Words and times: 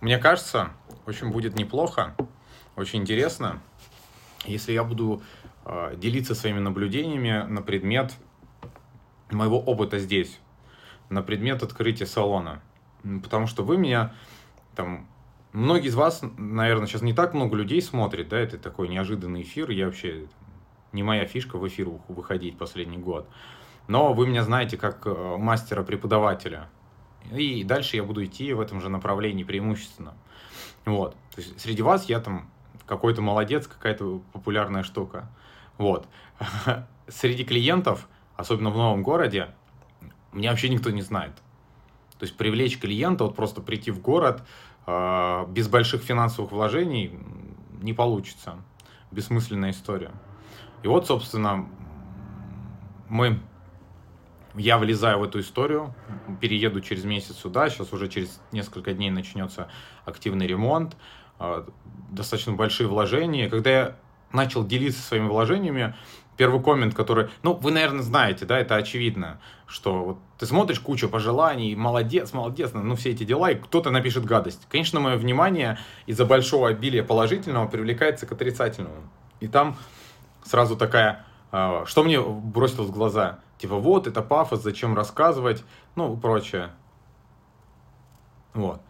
Мне 0.00 0.18
кажется, 0.18 0.70
очень 1.06 1.30
будет 1.30 1.56
неплохо, 1.56 2.14
очень 2.76 3.00
интересно, 3.00 3.60
если 4.44 4.72
я 4.72 4.84
буду 4.84 5.22
э, 5.64 5.94
делиться 5.96 6.34
своими 6.34 6.58
наблюдениями 6.58 7.44
на 7.48 7.62
предмет 7.62 8.12
моего 9.30 9.58
опыта 9.58 9.98
здесь, 9.98 10.38
на 11.08 11.22
предмет 11.22 11.62
открытия 11.62 12.06
салона. 12.06 12.60
Потому 13.22 13.46
что 13.46 13.64
вы 13.64 13.78
меня, 13.78 14.14
там, 14.74 15.08
многие 15.52 15.88
из 15.88 15.94
вас, 15.94 16.22
наверное, 16.36 16.86
сейчас 16.86 17.02
не 17.02 17.14
так 17.14 17.34
много 17.34 17.56
людей 17.56 17.80
смотрит, 17.80 18.28
да, 18.28 18.38
это 18.38 18.58
такой 18.58 18.88
неожиданный 18.88 19.42
эфир, 19.42 19.70
я 19.70 19.86
вообще, 19.86 20.26
не 20.92 21.02
моя 21.02 21.24
фишка 21.24 21.56
в 21.56 21.66
эфир 21.66 21.88
выходить 22.08 22.58
последний 22.58 22.98
год. 22.98 23.28
Но 23.88 24.12
вы 24.12 24.26
меня 24.26 24.42
знаете 24.42 24.76
как 24.76 25.06
э, 25.06 25.36
мастера-преподавателя. 25.38 26.68
И 27.32 27.64
дальше 27.64 27.96
я 27.96 28.04
буду 28.04 28.24
идти 28.24 28.52
в 28.52 28.60
этом 28.60 28.80
же 28.80 28.88
направлении 28.88 29.44
преимущественно. 29.44 30.14
Вот. 30.84 31.16
То 31.34 31.40
есть 31.40 31.60
среди 31.60 31.82
вас 31.82 32.08
я 32.08 32.20
там 32.20 32.50
какой-то 32.86 33.22
молодец, 33.22 33.66
какая-то 33.66 34.20
популярная 34.32 34.82
штука. 34.82 35.28
Вот. 35.78 36.06
Среди 37.08 37.44
клиентов, 37.44 38.08
особенно 38.36 38.70
в 38.70 38.76
новом 38.76 39.02
городе, 39.02 39.48
меня 40.32 40.50
вообще 40.50 40.68
никто 40.68 40.90
не 40.90 41.02
знает. 41.02 41.32
То 42.18 42.24
есть 42.24 42.36
привлечь 42.36 42.78
клиента, 42.78 43.24
вот 43.24 43.36
просто 43.36 43.60
прийти 43.60 43.90
в 43.90 44.00
город 44.00 44.42
э, 44.86 45.46
без 45.48 45.68
больших 45.68 46.02
финансовых 46.02 46.52
вложений 46.52 47.18
не 47.82 47.92
получится. 47.92 48.56
Бессмысленная 49.10 49.70
история. 49.70 50.12
И 50.82 50.88
вот, 50.88 51.06
собственно, 51.06 51.68
мы 53.08 53.40
я 54.56 54.78
влезаю 54.78 55.18
в 55.18 55.24
эту 55.24 55.40
историю, 55.40 55.94
перееду 56.40 56.80
через 56.80 57.04
месяц 57.04 57.36
сюда, 57.36 57.68
сейчас 57.68 57.92
уже 57.92 58.08
через 58.08 58.40
несколько 58.52 58.92
дней 58.92 59.10
начнется 59.10 59.68
активный 60.04 60.46
ремонт, 60.46 60.96
а, 61.38 61.66
достаточно 62.10 62.52
большие 62.52 62.88
вложения. 62.88 63.48
Когда 63.48 63.70
я 63.70 63.96
начал 64.32 64.66
делиться 64.66 65.02
своими 65.02 65.28
вложениями, 65.28 65.94
первый 66.36 66.62
коммент, 66.62 66.94
который, 66.94 67.28
ну, 67.42 67.54
вы, 67.54 67.70
наверное, 67.70 68.02
знаете, 68.02 68.44
да, 68.44 68.58
это 68.58 68.76
очевидно, 68.76 69.40
что 69.66 70.04
вот 70.04 70.18
ты 70.38 70.46
смотришь 70.46 70.80
кучу 70.80 71.08
пожеланий, 71.08 71.74
молодец, 71.74 72.32
молодец, 72.32 72.72
ну, 72.74 72.94
все 72.96 73.10
эти 73.10 73.24
дела, 73.24 73.50
и 73.50 73.54
кто-то 73.56 73.90
напишет 73.90 74.24
гадость. 74.24 74.66
Конечно, 74.68 75.00
мое 75.00 75.16
внимание 75.16 75.78
из-за 76.06 76.24
большого 76.24 76.68
обилия 76.68 77.02
положительного 77.02 77.66
привлекается 77.66 78.26
к 78.26 78.32
отрицательному. 78.32 79.08
И 79.40 79.48
там 79.48 79.76
сразу 80.44 80.76
такая, 80.76 81.24
а, 81.52 81.84
что 81.86 82.04
мне 82.04 82.20
бросилось 82.20 82.88
в 82.88 82.92
глаза? 82.92 83.40
Типа, 83.58 83.76
вот, 83.76 84.06
это 84.06 84.22
пафос, 84.22 84.62
зачем 84.62 84.94
рассказывать, 84.94 85.64
ну, 85.94 86.16
прочее. 86.16 86.70
Вот. 88.54 88.80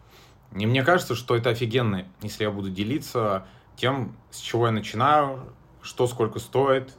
И 0.55 0.65
мне 0.65 0.83
кажется, 0.83 1.15
что 1.15 1.35
это 1.35 1.49
офигенно, 1.49 2.05
если 2.21 2.43
я 2.43 2.51
буду 2.51 2.69
делиться 2.69 3.45
тем, 3.75 4.15
с 4.31 4.39
чего 4.39 4.67
я 4.67 4.71
начинаю, 4.71 5.53
что 5.81 6.07
сколько 6.07 6.39
стоит, 6.39 6.93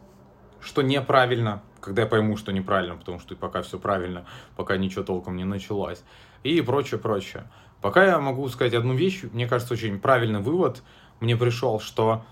что 0.60 0.82
неправильно, 0.82 1.62
когда 1.80 2.02
я 2.02 2.08
пойму, 2.08 2.36
что 2.36 2.52
неправильно, 2.52 2.96
потому 2.96 3.20
что 3.20 3.36
пока 3.36 3.62
все 3.62 3.78
правильно, 3.78 4.26
пока 4.56 4.76
ничего 4.76 5.04
толком 5.04 5.36
не 5.36 5.44
началось, 5.44 6.02
и 6.42 6.60
прочее, 6.60 7.00
прочее. 7.00 7.50
Пока 7.80 8.04
я 8.04 8.18
могу 8.18 8.48
сказать 8.48 8.74
одну 8.74 8.94
вещь, 8.94 9.22
мне 9.32 9.46
кажется, 9.46 9.74
очень 9.74 9.98
правильный 10.00 10.40
вывод 10.40 10.82
мне 11.20 11.36
пришел, 11.36 11.80
что 11.80 12.24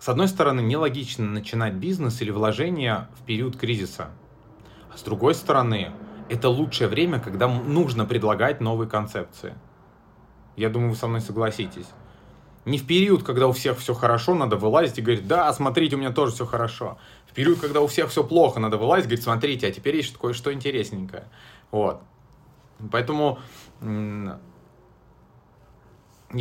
с 0.00 0.08
одной 0.08 0.28
стороны, 0.28 0.62
нелогично 0.62 1.26
начинать 1.26 1.74
бизнес 1.74 2.22
или 2.22 2.30
вложение 2.30 3.08
в 3.18 3.24
период 3.24 3.58
кризиса. 3.58 4.08
С 4.94 5.02
другой 5.02 5.34
стороны, 5.34 5.92
это 6.28 6.48
лучшее 6.48 6.88
время, 6.88 7.20
когда 7.20 7.48
нужно 7.48 8.04
предлагать 8.04 8.60
новые 8.60 8.88
концепции. 8.88 9.54
Я 10.56 10.68
думаю, 10.68 10.90
вы 10.90 10.96
со 10.96 11.06
мной 11.06 11.20
согласитесь. 11.20 11.88
Не 12.66 12.78
в 12.78 12.86
период, 12.86 13.22
когда 13.22 13.46
у 13.46 13.52
всех 13.52 13.78
все 13.78 13.94
хорошо, 13.94 14.34
надо 14.34 14.56
вылазить 14.56 14.98
и 14.98 15.02
говорить, 15.02 15.26
да, 15.26 15.52
смотрите, 15.52 15.96
у 15.96 15.98
меня 15.98 16.10
тоже 16.10 16.34
все 16.34 16.44
хорошо. 16.44 16.98
В 17.26 17.32
период, 17.32 17.58
когда 17.58 17.80
у 17.80 17.86
всех 17.86 18.10
все 18.10 18.22
плохо, 18.22 18.60
надо 18.60 18.76
вылазить 18.76 19.06
и 19.06 19.08
говорить, 19.08 19.24
смотрите, 19.24 19.66
а 19.66 19.72
теперь 19.72 19.96
есть 19.96 20.16
кое-что 20.16 20.52
интересненькое. 20.52 21.28
Вот. 21.70 22.02
Поэтому 22.92 23.38
я 23.80 24.38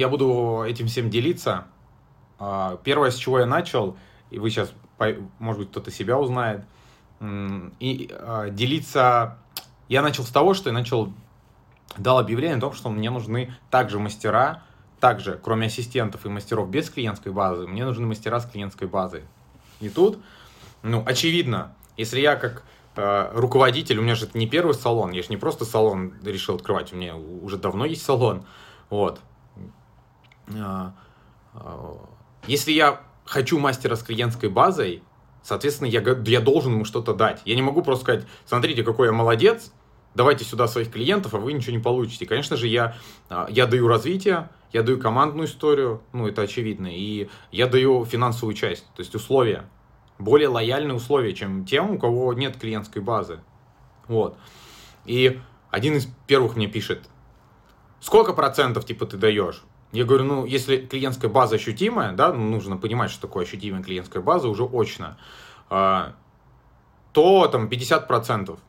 буду 0.10 0.64
этим 0.68 0.88
всем 0.88 1.10
делиться. 1.10 1.68
А, 2.38 2.78
первое, 2.84 3.12
с 3.12 3.16
чего 3.16 3.40
я 3.40 3.46
начал, 3.46 3.98
и 4.30 4.40
вы 4.40 4.50
сейчас, 4.50 4.74
может 5.40 5.62
быть, 5.62 5.72
кто-то 5.72 5.92
себя 5.92 6.18
узнает– 6.18 6.64
и 7.22 8.10
э, 8.12 8.48
делиться... 8.52 9.38
Я 9.88 10.02
начал 10.02 10.24
с 10.24 10.30
того, 10.30 10.54
что 10.54 10.70
я 10.70 10.74
начал, 10.74 11.12
дал 11.98 12.20
объявление 12.20 12.58
о 12.58 12.62
том, 12.62 12.74
что 12.74 12.90
мне 12.90 13.10
нужны 13.10 13.54
также 13.72 14.00
мастера, 14.00 14.64
также, 15.00 15.40
кроме 15.42 15.68
ассистентов 15.68 16.26
и 16.26 16.30
мастеров 16.30 16.70
без 16.70 16.90
клиентской 16.90 17.32
базы, 17.32 17.68
мне 17.68 17.86
нужны 17.86 18.06
мастера 18.06 18.40
с 18.40 18.46
клиентской 18.46 18.88
базой. 18.88 19.24
И 19.80 19.90
тут, 19.90 20.20
ну, 20.84 21.04
очевидно, 21.06 21.74
если 21.98 22.20
я 22.20 22.36
как 22.36 22.64
э, 22.96 23.32
руководитель, 23.34 23.98
у 24.00 24.04
меня 24.04 24.16
же 24.16 24.26
это 24.26 24.38
не 24.38 24.48
первый 24.48 24.74
салон, 24.74 25.12
я 25.12 25.24
же 25.24 25.30
не 25.30 25.38
просто 25.38 25.66
салон 25.66 26.14
решил 26.24 26.56
открывать, 26.56 26.94
у 26.94 26.96
меня 26.96 27.16
уже 27.16 27.58
давно 27.58 27.86
есть 27.86 28.04
салон, 28.04 28.46
вот. 28.90 29.20
Э, 30.48 30.92
если 32.46 32.72
я 32.72 33.02
хочу 33.26 33.60
мастера 33.60 33.96
с 33.96 34.04
клиентской 34.04 34.50
базой, 34.50 35.04
Соответственно, 35.50 35.88
я, 35.88 36.04
я 36.28 36.42
должен 36.42 36.74
ему 36.74 36.86
что-то 36.86 37.16
дать. 37.16 37.42
Я 37.44 37.56
не 37.56 37.64
могу 37.64 37.82
просто 37.82 38.04
сказать, 38.04 38.26
смотрите, 38.46 38.84
какой 38.84 39.08
я 39.08 39.14
молодец, 39.14 39.74
давайте 40.14 40.46
сюда 40.46 40.68
своих 40.68 40.92
клиентов, 40.92 41.34
а 41.34 41.40
вы 41.40 41.54
ничего 41.54 41.76
не 41.76 41.82
получите. 41.82 42.28
Конечно 42.28 42.56
же, 42.56 42.68
я, 42.68 42.96
а, 43.30 43.48
я 43.50 43.66
даю 43.66 43.88
развитие, 43.88 44.52
я 44.72 44.84
даю 44.84 45.00
командную 45.00 45.48
историю, 45.48 46.04
ну, 46.14 46.28
это 46.28 46.44
очевидно, 46.44 46.86
и 46.96 47.30
я 47.52 47.66
даю 47.66 48.06
финансовую 48.06 48.54
часть, 48.54 48.86
то 48.96 49.00
есть 49.00 49.16
условия, 49.16 49.68
более 50.20 50.50
лояльные 50.50 50.94
условия, 50.94 51.34
чем 51.34 51.66
тем, 51.66 51.96
у 51.96 51.98
кого 51.98 52.32
нет 52.34 52.56
клиентской 52.56 53.02
базы. 53.02 53.40
Вот. 54.08 54.38
И 55.06 55.42
один 55.72 55.96
из 55.96 56.08
первых 56.28 56.58
мне 56.58 56.68
пишет, 56.68 57.10
сколько 58.00 58.34
процентов, 58.34 58.86
типа, 58.86 59.08
ты 59.08 59.18
даешь? 59.18 59.64
Я 59.92 60.06
говорю, 60.06 60.26
ну, 60.26 60.46
если 60.46 60.78
клиентская 60.78 61.32
база 61.32 61.56
ощутимая, 61.56 62.14
да, 62.14 62.32
ну, 62.32 62.48
нужно 62.50 62.78
понимать, 62.78 63.10
что 63.10 63.22
такое 63.22 63.46
ощутимая 63.46 63.82
клиентская 63.82 64.22
база 64.22 64.48
уже 64.48 64.64
очно, 64.64 65.18
а, 65.70 66.14
то 67.12 67.48
там 67.48 67.68
50%. 67.68 68.60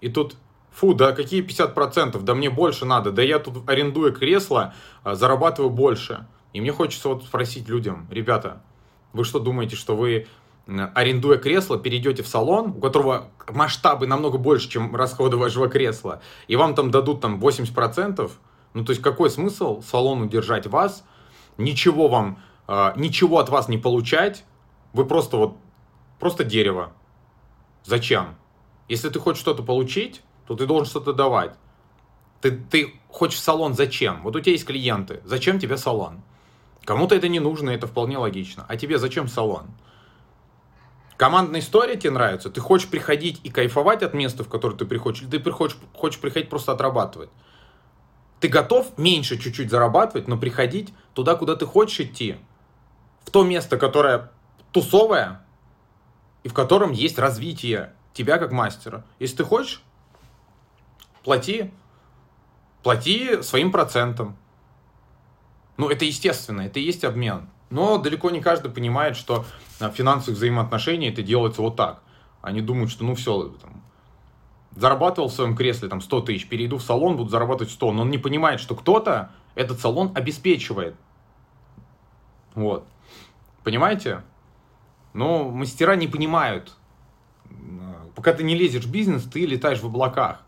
И 0.00 0.08
тут, 0.08 0.36
фу, 0.70 0.94
да 0.94 1.12
какие 1.12 1.42
50%? 1.42 2.22
Да 2.22 2.34
мне 2.34 2.48
больше 2.48 2.86
надо, 2.86 3.12
да 3.12 3.22
я 3.22 3.38
тут 3.38 3.68
арендую 3.68 4.14
кресло, 4.14 4.74
а, 5.02 5.14
зарабатываю 5.14 5.70
больше. 5.70 6.26
И 6.54 6.60
мне 6.60 6.72
хочется 6.72 7.08
вот 7.08 7.24
спросить 7.24 7.68
людям, 7.68 8.06
ребята, 8.10 8.62
вы 9.12 9.24
что 9.24 9.38
думаете, 9.40 9.76
что 9.76 9.94
вы 9.94 10.26
арендуя 10.66 11.38
кресло, 11.38 11.78
перейдете 11.78 12.22
в 12.22 12.28
салон, 12.28 12.70
у 12.70 12.80
которого 12.80 13.28
масштабы 13.48 14.06
намного 14.06 14.38
больше, 14.38 14.68
чем 14.68 14.94
расходы 14.94 15.36
вашего 15.36 15.68
кресла, 15.68 16.22
и 16.46 16.56
вам 16.56 16.74
там 16.74 16.90
дадут 16.90 17.20
там 17.20 17.40
80%, 17.40 18.30
ну, 18.74 18.84
то 18.84 18.90
есть, 18.90 19.02
какой 19.02 19.30
смысл 19.30 19.82
салону 19.82 20.26
держать 20.26 20.66
вас, 20.66 21.04
ничего 21.58 22.08
вам, 22.08 22.38
э, 22.68 22.92
ничего 22.96 23.38
от 23.38 23.48
вас 23.48 23.68
не 23.68 23.78
получать, 23.78 24.44
вы 24.92 25.04
просто 25.04 25.36
вот, 25.36 25.56
просто 26.18 26.44
дерево. 26.44 26.92
Зачем? 27.84 28.36
Если 28.88 29.08
ты 29.08 29.18
хочешь 29.18 29.40
что-то 29.40 29.62
получить, 29.62 30.22
то 30.46 30.54
ты 30.54 30.66
должен 30.66 30.86
что-то 30.86 31.12
давать. 31.12 31.54
Ты, 32.40 32.50
ты 32.52 32.94
хочешь 33.08 33.40
салон 33.40 33.74
зачем? 33.74 34.22
Вот 34.22 34.36
у 34.36 34.40
тебя 34.40 34.52
есть 34.52 34.66
клиенты, 34.66 35.20
зачем 35.24 35.58
тебе 35.58 35.76
салон? 35.76 36.22
Кому-то 36.84 37.14
это 37.14 37.28
не 37.28 37.40
нужно, 37.40 37.70
это 37.70 37.86
вполне 37.86 38.18
логично. 38.18 38.64
А 38.68 38.76
тебе 38.76 38.98
зачем 38.98 39.28
салон? 39.28 39.66
Командная 41.16 41.60
история 41.60 41.96
тебе 41.96 42.10
нравится? 42.10 42.50
Ты 42.50 42.60
хочешь 42.60 42.88
приходить 42.88 43.40
и 43.44 43.50
кайфовать 43.50 44.02
от 44.02 44.14
места, 44.14 44.42
в 44.42 44.48
которое 44.48 44.76
ты 44.76 44.84
приходишь, 44.84 45.22
или 45.22 45.30
ты 45.30 45.38
приходишь, 45.38 45.76
хочешь 45.94 46.20
приходить 46.20 46.50
просто 46.50 46.72
отрабатывать? 46.72 47.30
Ты 48.42 48.48
готов 48.48 48.98
меньше 48.98 49.38
чуть-чуть 49.38 49.70
зарабатывать, 49.70 50.26
но 50.26 50.36
приходить 50.36 50.92
туда, 51.14 51.36
куда 51.36 51.54
ты 51.54 51.64
хочешь 51.64 52.00
идти. 52.00 52.38
В 53.24 53.30
то 53.30 53.44
место, 53.44 53.78
которое 53.78 54.32
тусовое, 54.72 55.46
и 56.42 56.48
в 56.48 56.52
котором 56.52 56.90
есть 56.90 57.20
развитие 57.20 57.94
тебя 58.12 58.38
как 58.38 58.50
мастера. 58.50 59.04
Если 59.20 59.36
ты 59.36 59.44
хочешь, 59.44 59.80
плати, 61.22 61.72
плати 62.82 63.42
своим 63.42 63.70
процентом. 63.70 64.36
Ну, 65.76 65.88
это 65.88 66.04
естественно, 66.04 66.62
это 66.62 66.80
и 66.80 66.82
есть 66.82 67.04
обмен. 67.04 67.48
Но 67.70 67.96
далеко 67.96 68.30
не 68.30 68.40
каждый 68.40 68.72
понимает, 68.72 69.16
что 69.16 69.44
финансовые 69.94 70.34
взаимоотношения 70.34 71.12
это 71.12 71.22
делается 71.22 71.62
вот 71.62 71.76
так. 71.76 72.02
Они 72.40 72.60
думают, 72.60 72.90
что 72.90 73.04
ну 73.04 73.14
все, 73.14 73.50
там, 73.62 73.81
зарабатывал 74.76 75.28
в 75.28 75.32
своем 75.32 75.56
кресле 75.56 75.88
там 75.88 76.00
100 76.00 76.20
тысяч, 76.22 76.48
перейду 76.48 76.78
в 76.78 76.82
салон, 76.82 77.16
буду 77.16 77.30
зарабатывать 77.30 77.72
100, 77.72 77.92
но 77.92 78.02
он 78.02 78.10
не 78.10 78.18
понимает, 78.18 78.60
что 78.60 78.74
кто-то 78.74 79.32
этот 79.54 79.80
салон 79.80 80.12
обеспечивает. 80.14 80.94
Вот. 82.54 82.86
Понимаете? 83.64 84.22
Но 85.12 85.50
мастера 85.50 85.94
не 85.96 86.08
понимают. 86.08 86.76
Пока 88.14 88.32
ты 88.32 88.42
не 88.42 88.54
лезешь 88.54 88.84
в 88.84 88.90
бизнес, 88.90 89.24
ты 89.24 89.46
летаешь 89.46 89.80
в 89.80 89.86
облаках. 89.86 90.42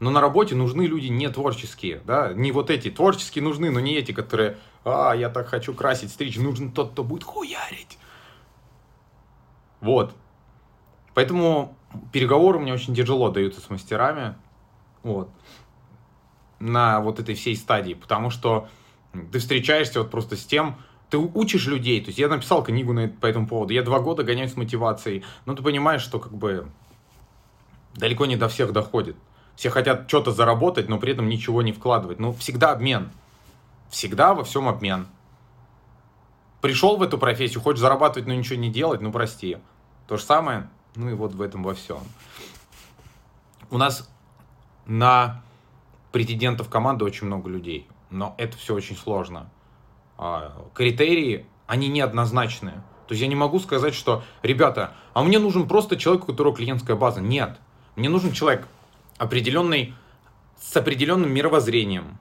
Но 0.00 0.10
на 0.10 0.20
работе 0.20 0.54
нужны 0.54 0.82
люди 0.82 1.06
не 1.06 1.28
творческие, 1.28 2.02
да, 2.04 2.32
не 2.32 2.50
вот 2.50 2.70
эти. 2.70 2.90
Творческие 2.90 3.44
нужны, 3.44 3.70
но 3.70 3.78
не 3.78 3.94
эти, 3.94 4.10
которые, 4.10 4.58
а, 4.84 5.12
я 5.12 5.28
так 5.28 5.46
хочу 5.46 5.74
красить, 5.74 6.10
стричь. 6.10 6.36
Нужен 6.38 6.72
тот, 6.72 6.90
кто 6.90 7.04
будет 7.04 7.22
хуярить. 7.22 7.98
Вот. 9.80 10.14
Поэтому 11.14 11.76
переговоры 12.12 12.58
мне 12.58 12.72
очень 12.72 12.94
тяжело 12.94 13.30
даются 13.30 13.60
с 13.60 13.70
мастерами. 13.70 14.36
Вот. 15.02 15.30
На 16.58 17.00
вот 17.00 17.18
этой 17.18 17.34
всей 17.34 17.56
стадии. 17.56 17.94
Потому 17.94 18.30
что 18.30 18.68
ты 19.32 19.38
встречаешься 19.38 20.00
вот 20.00 20.10
просто 20.10 20.36
с 20.36 20.44
тем, 20.44 20.76
ты 21.10 21.18
учишь 21.18 21.66
людей. 21.66 22.00
То 22.00 22.08
есть 22.08 22.18
я 22.18 22.28
написал 22.28 22.62
книгу 22.62 22.92
на, 22.92 23.08
по 23.08 23.26
этому 23.26 23.46
поводу. 23.46 23.72
Я 23.72 23.82
два 23.82 24.00
года 24.00 24.22
гоняюсь 24.22 24.52
с 24.52 24.56
мотивацией. 24.56 25.24
Но 25.44 25.54
ты 25.54 25.62
понимаешь, 25.62 26.02
что 26.02 26.18
как 26.18 26.32
бы 26.32 26.68
далеко 27.94 28.26
не 28.26 28.36
до 28.36 28.48
всех 28.48 28.72
доходит. 28.72 29.16
Все 29.56 29.70
хотят 29.70 30.08
что-то 30.08 30.32
заработать, 30.32 30.88
но 30.88 30.98
при 30.98 31.12
этом 31.12 31.28
ничего 31.28 31.62
не 31.62 31.72
вкладывать. 31.72 32.18
Но 32.18 32.32
всегда 32.32 32.72
обмен. 32.72 33.10
Всегда 33.90 34.32
во 34.32 34.44
всем 34.44 34.68
обмен. 34.68 35.06
Пришел 36.62 36.96
в 36.96 37.02
эту 37.02 37.18
профессию, 37.18 37.60
хочешь 37.60 37.80
зарабатывать, 37.80 38.26
но 38.28 38.34
ничего 38.34 38.58
не 38.58 38.70
делать, 38.70 39.00
ну 39.00 39.12
прости. 39.12 39.58
То 40.06 40.16
же 40.16 40.22
самое, 40.22 40.70
ну 40.94 41.10
и 41.10 41.14
вот 41.14 41.34
в 41.34 41.42
этом 41.42 41.62
во 41.62 41.74
всем. 41.74 42.00
У 43.70 43.78
нас 43.78 44.08
на 44.86 45.42
претендентов 46.12 46.68
команды 46.68 47.04
очень 47.04 47.26
много 47.26 47.48
людей, 47.48 47.88
но 48.10 48.34
это 48.38 48.56
все 48.56 48.74
очень 48.74 48.96
сложно. 48.96 49.50
А, 50.18 50.68
критерии, 50.74 51.46
они 51.66 51.88
неоднозначные. 51.88 52.82
То 53.06 53.14
есть 53.14 53.22
я 53.22 53.28
не 53.28 53.34
могу 53.34 53.58
сказать, 53.58 53.94
что, 53.94 54.22
ребята, 54.42 54.94
а 55.14 55.22
мне 55.22 55.38
нужен 55.38 55.66
просто 55.66 55.96
человек, 55.96 56.24
у 56.24 56.26
которого 56.28 56.54
клиентская 56.54 56.96
база. 56.96 57.20
Нет. 57.20 57.58
Мне 57.96 58.08
нужен 58.08 58.32
человек 58.32 58.68
определенный, 59.18 59.94
с 60.60 60.76
определенным 60.76 61.32
мировоззрением, 61.32 62.18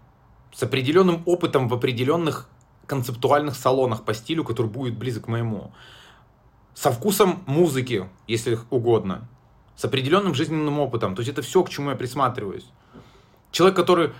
с 0.53 0.63
определенным 0.63 1.23
опытом 1.25 1.67
в 1.67 1.73
определенных 1.73 2.49
концептуальных 2.87 3.55
салонах 3.55 4.03
по 4.03 4.13
стилю, 4.13 4.43
который 4.43 4.67
будет 4.67 4.97
близок 4.97 5.25
к 5.25 5.27
моему. 5.27 5.71
Со 6.73 6.91
вкусом 6.91 7.43
музыки, 7.45 8.09
если 8.27 8.57
угодно. 8.69 9.27
С 9.75 9.85
определенным 9.85 10.33
жизненным 10.33 10.79
опытом. 10.79 11.15
То 11.15 11.21
есть 11.21 11.31
это 11.31 11.41
все, 11.41 11.63
к 11.63 11.69
чему 11.69 11.89
я 11.89 11.95
присматриваюсь. 11.95 12.65
Человек, 13.51 13.75
который 13.75 14.13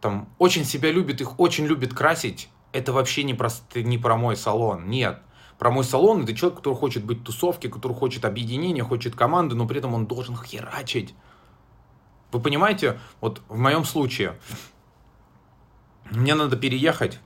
там 0.00 0.28
очень 0.38 0.64
себя 0.64 0.92
любит, 0.92 1.20
их 1.20 1.40
очень 1.40 1.64
любит 1.64 1.94
красить, 1.94 2.50
это 2.72 2.92
вообще 2.92 3.22
не 3.22 3.32
про, 3.32 3.48
не 3.74 3.96
про 3.96 4.16
мой 4.16 4.36
салон, 4.36 4.88
нет. 4.88 5.20
Про 5.58 5.70
мой 5.70 5.84
салон 5.84 6.24
это 6.24 6.34
человек, 6.34 6.58
который 6.58 6.74
хочет 6.74 7.04
быть 7.04 7.20
в 7.20 7.24
тусовке, 7.24 7.68
который 7.68 7.94
хочет 7.94 8.24
объединения, 8.24 8.82
хочет 8.82 9.14
команды, 9.14 9.54
но 9.54 9.66
при 9.66 9.78
этом 9.78 9.94
он 9.94 10.06
должен 10.06 10.36
херачить. 10.36 11.14
Вы 12.32 12.40
понимаете, 12.40 12.98
вот 13.20 13.40
в 13.48 13.56
моем 13.56 13.84
случае, 13.84 14.36
мне 16.10 16.34
надо 16.34 16.56
переехать, 16.56 17.20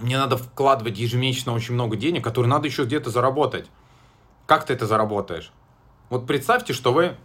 мне 0.00 0.18
надо 0.18 0.36
вкладывать 0.36 0.98
ежемесячно 0.98 1.52
очень 1.52 1.74
много 1.74 1.96
денег, 1.96 2.24
которые 2.24 2.50
надо 2.50 2.66
еще 2.66 2.84
где-то 2.84 3.10
заработать. 3.10 3.66
Как 4.46 4.66
ты 4.66 4.74
это 4.74 4.86
заработаешь? 4.86 5.52
Вот 6.10 6.26
представьте, 6.26 6.72
что 6.72 6.92
вы, 6.92 7.16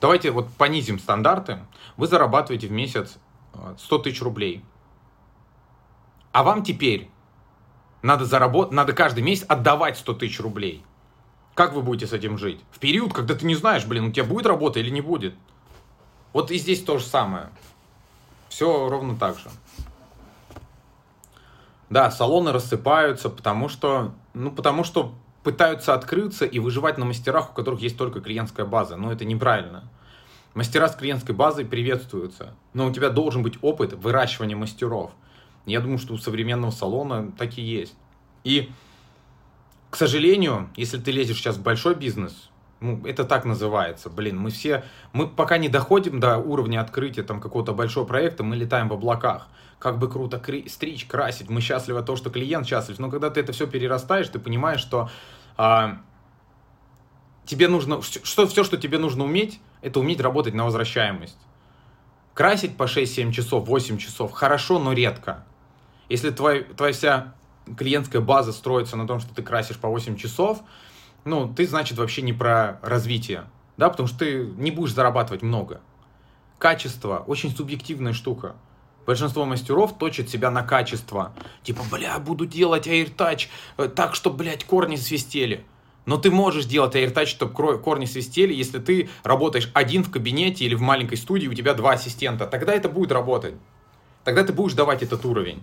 давайте 0.00 0.30
вот 0.30 0.48
понизим 0.54 0.98
стандарты, 0.98 1.60
вы 1.96 2.06
зарабатываете 2.06 2.66
в 2.66 2.72
месяц 2.72 3.18
100 3.78 3.96
э, 3.96 4.02
тысяч 4.02 4.22
рублей– 4.22 4.64
а 6.32 6.42
вам 6.42 6.62
теперь 6.62 7.10
надо, 8.02 8.24
заработ... 8.24 8.72
надо 8.72 8.92
каждый 8.92 9.22
месяц 9.22 9.44
отдавать 9.48 9.98
100 9.98 10.14
тысяч 10.14 10.40
рублей. 10.40 10.84
Как 11.54 11.72
вы 11.72 11.82
будете 11.82 12.06
с 12.06 12.12
этим 12.12 12.38
жить? 12.38 12.60
В 12.70 12.78
период, 12.78 13.12
когда 13.12 13.34
ты 13.34 13.44
не 13.44 13.56
знаешь, 13.56 13.84
блин, 13.84 14.06
у 14.06 14.12
тебя 14.12 14.24
будет 14.24 14.46
работа 14.46 14.78
или 14.78 14.90
не 14.90 15.00
будет. 15.00 15.34
Вот 16.32 16.50
и 16.50 16.58
здесь 16.58 16.82
то 16.82 16.98
же 16.98 17.04
самое. 17.04 17.50
Все 18.48 18.88
ровно 18.88 19.16
так 19.16 19.38
же. 19.38 19.50
Да, 21.90 22.10
салоны 22.12 22.52
рассыпаются, 22.52 23.28
потому 23.28 23.68
что, 23.68 24.14
ну, 24.32 24.52
потому 24.52 24.84
что 24.84 25.12
пытаются 25.42 25.92
открыться 25.92 26.44
и 26.44 26.60
выживать 26.60 26.98
на 26.98 27.04
мастерах, 27.04 27.50
у 27.50 27.54
которых 27.54 27.80
есть 27.80 27.98
только 27.98 28.20
клиентская 28.20 28.64
база. 28.64 28.96
Но 28.96 29.12
это 29.12 29.24
неправильно. 29.24 29.90
Мастера 30.54 30.88
с 30.88 30.94
клиентской 30.94 31.34
базой 31.34 31.64
приветствуются. 31.64 32.54
Но 32.74 32.86
у 32.86 32.92
тебя 32.92 33.10
должен 33.10 33.42
быть 33.42 33.58
опыт 33.62 33.92
выращивания 33.92 34.56
мастеров. 34.56 35.10
Я 35.66 35.80
думаю, 35.80 35.98
что 35.98 36.14
у 36.14 36.18
современного 36.18 36.70
салона 36.70 37.32
так 37.36 37.58
и 37.58 37.62
есть. 37.62 37.94
И, 38.44 38.70
к 39.90 39.96
сожалению, 39.96 40.70
если 40.76 40.98
ты 40.98 41.10
лезешь 41.10 41.38
сейчас 41.38 41.56
в 41.56 41.62
большой 41.62 41.94
бизнес, 41.94 42.50
ну, 42.80 43.04
это 43.04 43.24
так 43.24 43.44
называется, 43.44 44.08
блин, 44.08 44.38
мы 44.38 44.50
все, 44.50 44.84
мы 45.12 45.28
пока 45.28 45.58
не 45.58 45.68
доходим 45.68 46.18
до 46.18 46.38
уровня 46.38 46.80
открытия 46.80 47.22
там 47.22 47.40
какого-то 47.40 47.74
большого 47.74 48.06
проекта, 48.06 48.42
мы 48.42 48.56
летаем 48.56 48.88
в 48.88 48.94
облаках. 48.94 49.48
Как 49.80 49.98
бы 49.98 50.08
круто 50.08 50.38
кри- 50.38 50.68
стричь, 50.68 51.06
красить, 51.06 51.48
мы 51.48 51.60
счастливы 51.62 51.98
от 51.98 52.06
того, 52.06 52.16
что 52.16 52.30
клиент 52.30 52.66
счастлив, 52.66 52.98
но 52.98 53.10
когда 53.10 53.30
ты 53.30 53.40
это 53.40 53.52
все 53.52 53.66
перерастаешь, 53.66 54.28
ты 54.28 54.38
понимаешь, 54.38 54.80
что 54.80 55.10
а, 55.56 56.02
тебе 57.46 57.66
нужно, 57.66 58.02
что, 58.02 58.46
все, 58.46 58.62
что 58.62 58.76
тебе 58.76 58.98
нужно 58.98 59.24
уметь, 59.24 59.58
это 59.80 59.98
уметь 59.98 60.20
работать 60.20 60.52
на 60.52 60.66
возвращаемость. 60.66 61.38
Красить 62.34 62.76
по 62.76 62.84
6-7 62.84 63.32
часов, 63.32 63.66
8 63.66 63.96
часов, 63.96 64.32
хорошо, 64.32 64.78
но 64.78 64.92
редко. 64.92 65.44
Если 66.10 66.28
твой, 66.30 66.64
твоя 66.64 66.92
вся 66.92 67.34
клиентская 67.78 68.20
база 68.20 68.52
строится 68.52 68.98
на 68.98 69.06
том, 69.06 69.18
что 69.18 69.34
ты 69.34 69.42
красишь 69.42 69.78
по 69.78 69.88
8 69.88 70.16
часов, 70.16 70.60
ну, 71.24 71.52
ты, 71.52 71.66
значит, 71.66 71.96
вообще 71.96 72.20
не 72.20 72.34
про 72.34 72.78
развитие, 72.82 73.44
да, 73.78 73.88
потому 73.88 74.08
что 74.08 74.18
ты 74.18 74.44
не 74.44 74.70
будешь 74.70 74.92
зарабатывать 74.92 75.40
много. 75.40 75.80
Качество– 76.58 77.24
очень 77.26 77.50
субъективная 77.50 78.12
штука. 78.12 78.56
Большинство 79.06 79.44
мастеров 79.44 79.98
точат 79.98 80.28
себя 80.28 80.50
на 80.50 80.62
качество. 80.62 81.32
Типа, 81.62 81.82
бля, 81.90 82.18
буду 82.18 82.46
делать 82.46 82.86
AirTouch 82.86 83.48
э, 83.78 83.88
так, 83.88 84.14
чтобы, 84.14 84.38
блядь, 84.38 84.64
корни 84.64 84.96
свистели. 84.96 85.64
Но 86.06 86.16
ты 86.16 86.30
можешь 86.30 86.66
делать 86.66 86.94
AirTouch, 86.94 87.26
чтобы 87.26 87.78
корни 87.78 88.04
свистели, 88.04 88.52
если 88.52 88.78
ты 88.78 89.08
работаешь 89.22 89.70
один 89.74 90.04
в 90.04 90.10
кабинете 90.10 90.64
или 90.64 90.74
в 90.74 90.80
маленькой 90.80 91.16
студии, 91.16 91.48
у 91.48 91.54
тебя 91.54 91.74
два 91.74 91.92
ассистента. 91.92 92.46
Тогда 92.46 92.74
это 92.74 92.88
будет 92.88 93.12
работать. 93.12 93.54
Тогда 94.24 94.44
ты 94.44 94.52
будешь 94.52 94.74
давать 94.74 95.02
этот 95.02 95.24
уровень. 95.24 95.62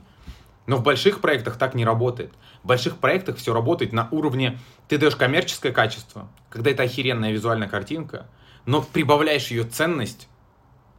Но 0.66 0.76
в 0.78 0.84
больших 0.84 1.22
проектах 1.22 1.58
так 1.58 1.76
не 1.76 1.86
работает. 1.86 2.34
В 2.62 2.68
больших 2.68 2.98
проектах 2.98 3.38
все 3.38 3.54
работает 3.54 3.94
на 3.94 4.10
уровне, 4.12 4.60
ты 4.90 4.98
даешь 4.98 5.16
коммерческое 5.16 5.72
качество, 5.72 6.28
когда 6.50 6.72
это 6.72 6.84
охеренная 6.84 7.32
визуальная 7.32 7.70
картинка, 7.70 8.28
но 8.66 8.82
прибавляешь 8.82 9.48
ее 9.48 9.64
ценность 9.64 10.28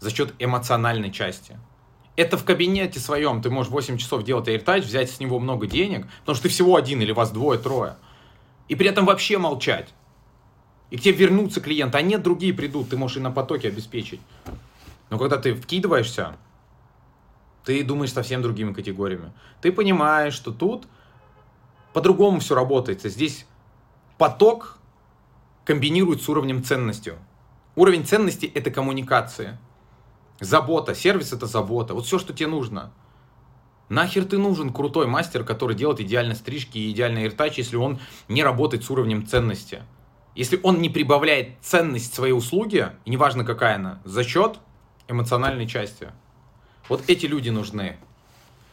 за 0.00 0.11
счет 0.11 0.32
эмоциональной 0.38 1.12
части. 1.12 1.58
Это 2.19 2.37
в 2.37 2.44
кабинете 2.44 2.99
своем 2.99 3.41
ты 3.41 3.49
можешь 3.49 3.70
8 3.70 3.97
часов 3.97 4.25
делать 4.25 4.49
AirTouch, 4.49 4.81
взять 4.81 5.09
с 5.09 5.20
него 5.20 5.38
много 5.38 5.69
денег, 5.69 6.09
потому 6.22 6.34
что 6.34 6.43
ты 6.43 6.48
всего 6.48 6.75
один 6.75 7.01
или 7.01 7.13
вас 7.13 7.31
двое-трое. 7.31 7.94
И 8.67 8.75
при 8.75 8.89
этом 8.89 9.06
вообще 9.06 9.39
молчать. 9.39 9.94
И 10.91 10.96
к 10.96 11.01
тебе 11.01 11.15
вернутся 11.15 11.60
клиенты, 11.60 11.96
а 11.96 12.03
нет, 12.03 12.20
другие 12.25 12.53
придут, 12.53 12.89
ты 12.89 12.96
можешь 12.96 13.19
и 13.19 13.20
на 13.20 13.31
потоке 13.31 13.69
обеспечить. 13.69 14.20
Но 15.10 15.19
когда 15.19 15.37
ты 15.37 15.55
вкидываешься, 15.55 16.34
ты 17.63 17.84
думаешь 17.84 18.13
совсем 18.13 18.43
другими 18.43 18.72
категориями. 18.72 19.31
Ты 19.60 19.70
понимаешь, 19.70 20.34
что 20.34 20.51
тут 20.51 20.89
по-другому 21.93 22.41
все 22.41 22.56
работает. 22.56 23.01
Здесь 23.01 23.46
поток 24.17 24.79
комбинирует 25.65 26.20
с 26.20 26.29
уровнем 26.29 26.65
ценностью. 26.65 27.17
Уровень 27.77 28.05
ценности– 28.05 28.46
это 28.56 28.72
коммуникация. 28.72 29.60
Забота. 30.41 30.95
Сервис– 30.95 31.33
это 31.35 31.47
забота. 31.47 31.95
Вот 31.95 32.07
все, 32.07 32.19
что 32.19 32.33
тебе 32.33 32.49
нужно. 32.49 32.93
Нахер 33.89 34.25
ты 34.25 34.39
нужен 34.39 34.73
крутой 34.73 35.07
мастер, 35.07 35.45
который 35.45 35.75
делает 35.75 36.01
идеально 36.01 36.35
стрижки 36.35 36.79
и 36.79 36.91
идеальный 36.91 37.27
иртач, 37.27 37.57
если 37.57 37.77
он 37.77 37.99
не 38.29 38.43
работает 38.43 38.85
с 38.85 38.91
уровнем 38.91 39.27
ценности? 39.27 39.83
Если 40.35 40.61
он 40.63 40.81
не 40.81 40.91
прибавляет 40.91 41.57
ценность 41.63 42.15
своей 42.15 42.33
услуги, 42.33 42.93
неважно 43.07 43.45
какая 43.45 43.77
она, 43.77 44.01
за 44.05 44.23
счет 44.23 44.59
эмоциональной 45.09 45.67
части. 45.67 46.13
Вот 46.89 47.03
эти 47.09 47.27
люди 47.27 47.51
нужны. 47.51 47.97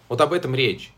Вот 0.10 0.22
об 0.22 0.34
этом 0.34 0.54
речь. 0.54 0.94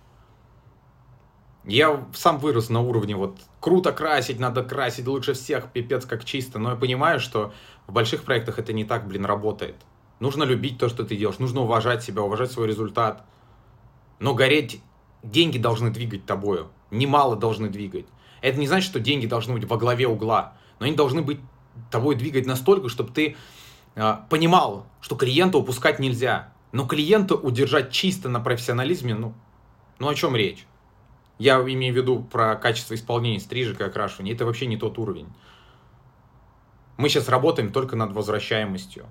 Я 1.64 2.06
сам 2.14 2.40
вырос 2.40 2.70
на 2.70 2.82
уровне 2.82 3.16
вот 3.16 3.40
круто 3.60 3.92
красить, 3.92 4.40
надо 4.40 4.64
красить 4.64 5.08
лучше 5.08 5.34
всех, 5.34 5.72
пипец 5.72 6.06
как 6.06 6.26
чисто. 6.26 6.60
Но 6.60 6.72
я 6.72 6.76
понимаю, 6.76 7.20
что 7.20 7.54
в 7.86 7.94
больших 7.94 8.24
проектах 8.24 8.58
это 8.58 8.74
не 8.74 8.84
так, 8.84 9.08
блин, 9.08 9.26
работает. 9.26 9.76
Нужно 10.20 10.44
любить 10.44 10.80
то, 10.80 10.90
что 10.90 11.04
ты 11.04 11.16
делаешь, 11.16 11.40
нужно 11.40 11.62
уважать 11.62 12.04
себя, 12.04 12.24
уважать 12.24 12.52
свой 12.52 12.68
результат. 12.68 13.24
Но 14.20 14.34
гореть, 14.34 14.82
деньги 15.22 15.58
должны 15.58 15.92
двигать 15.92 16.26
тобою, 16.26 16.70
немало 16.90 17.36
должны 17.36 17.70
двигать. 17.70 18.06
Это 18.42 18.60
не 18.60 18.68
значит, 18.68 18.90
что 18.90 19.00
деньги 19.00 19.28
должны 19.28 19.54
быть 19.54 19.66
во 19.66 19.78
главе 19.78 20.08
угла, 20.08 20.54
но 20.80 20.86
они 20.86 20.96
должны 20.96 21.22
быть 21.22 21.40
тобой 21.92 22.16
двигать 22.16 22.46
настолько, 22.46 22.90
чтобы 22.90 23.12
ты 23.12 23.36
э, 23.96 24.16
понимал, 24.30 24.88
что 25.02 25.16
клиента 25.16 25.58
упускать 25.58 26.00
нельзя. 26.00 26.54
Но 26.72 26.86
клиента 26.86 27.36
удержать 27.36 27.92
чисто 27.92 28.30
на 28.30 28.40
профессионализме, 28.40 29.16
ну, 29.16 29.34
ну 30.00 30.10
о 30.10 30.16
чем 30.16 30.36
речь? 30.36 30.66
Я 31.40 31.60
имею 31.60 31.94
в 31.94 31.98
виду 31.98 32.24
про 32.24 32.56
качество 32.56 32.96
исполнения 32.96 33.40
стрижек 33.40 33.80
и 33.80 33.84
окрашивания. 33.84 34.34
Это 34.34 34.46
вообще 34.46 34.66
не 34.66 34.78
тот 34.78 34.98
уровень. 34.98 35.28
Мы 36.98 37.10
сейчас 37.10 37.30
работаем 37.30 37.72
только 37.72 37.96
над 37.96 38.12
возвращаемостью. 38.12 39.06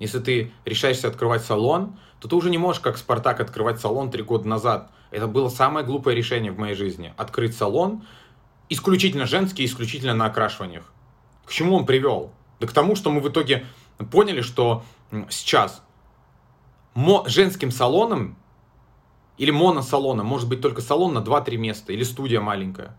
Если 0.00 0.18
ты 0.18 0.52
решаешься 0.64 1.08
открывать 1.08 1.44
салон, 1.44 1.96
то 2.18 2.26
ты 2.26 2.34
уже 2.34 2.50
не 2.50 2.58
можешь, 2.58 2.80
как 2.80 2.96
Спартак, 2.96 3.38
открывать 3.38 3.80
салон 3.80 4.10
три 4.10 4.22
года 4.22 4.48
назад. 4.48 4.90
Это 5.10 5.28
было 5.28 5.48
самое 5.48 5.86
глупое 5.86 6.16
решение 6.16 6.50
в 6.50 6.58
моей 6.58 6.74
жизни. 6.74 7.14
Открыть 7.16 7.56
салон 7.56 8.02
исключительно 8.70 9.26
женский, 9.26 9.64
исключительно 9.64 10.14
на 10.14 10.24
окрашиваниях. 10.24 10.92
К 11.44 11.52
чему 11.52 11.76
он 11.76 11.86
привел? 11.86 12.32
Да 12.60 12.66
к 12.66 12.72
тому, 12.72 12.96
что 12.96 13.10
мы 13.10 13.20
в 13.20 13.28
итоге 13.28 13.66
поняли, 14.10 14.40
что 14.40 14.84
сейчас 15.28 15.82
женским 17.26 17.70
салоном 17.70 18.36
или 19.36 19.50
моносалоном 19.50 20.26
может 20.26 20.48
быть 20.48 20.62
только 20.62 20.80
салон 20.80 21.12
на 21.12 21.18
2-3 21.18 21.56
места 21.56 21.92
или 21.92 22.04
студия 22.04 22.40
маленькая. 22.40 22.96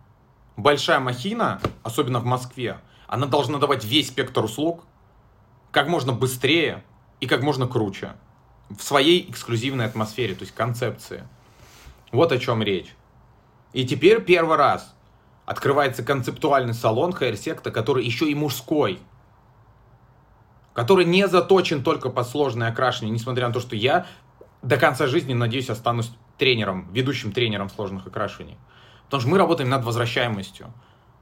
Большая 0.56 1.00
махина, 1.00 1.62
особенно 1.82 2.20
в 2.20 2.26
Москве, 2.26 2.80
она 3.08 3.26
должна 3.26 3.58
давать 3.58 3.84
весь 3.84 4.10
спектр 4.10 4.44
услуг 4.44 4.84
как 5.72 5.88
можно 5.88 6.12
быстрее 6.12 6.84
и 7.22 7.28
как 7.28 7.42
можно 7.44 7.68
круче 7.68 8.14
в 8.70 8.84
своей 8.84 9.30
эксклюзивной 9.30 9.86
атмосфере, 9.86 10.36
то 10.36 10.42
есть 10.42 10.54
концепции. 10.54 11.24
Вот 12.12 12.32
о 12.32 12.38
чем 12.38 12.62
речь. 12.62 12.94
И 13.74 13.86
теперь 13.86 14.22
первый 14.22 14.58
раз 14.58 14.94
открывается 15.46 16.04
концептуальный 16.04 16.74
салон 16.74 17.14
Хайрсекта, 17.14 17.72
который 17.72 18.04
еще 18.04 18.30
и 18.30 18.36
мужской. 18.36 19.00
Который 20.74 21.06
не 21.06 21.28
заточен 21.28 21.84
только 21.84 22.10
под 22.10 22.28
сложное 22.28 22.70
окрашивание, 22.70 23.14
несмотря 23.14 23.48
на 23.48 23.54
то, 23.54 23.60
что 23.60 23.76
я 23.76 24.08
до 24.62 24.78
конца 24.78 25.08
жизни, 25.08 25.34
надеюсь, 25.34 25.70
останусь 25.70 26.12
тренером, 26.38 26.92
ведущим 26.92 27.32
тренером 27.32 27.70
сложных 27.70 28.08
окрашиваний. 28.08 28.58
Потому 29.06 29.22
что 29.22 29.30
мы 29.30 29.38
работаем 29.38 29.70
над 29.70 29.84
возвращаемостью. 29.84 30.74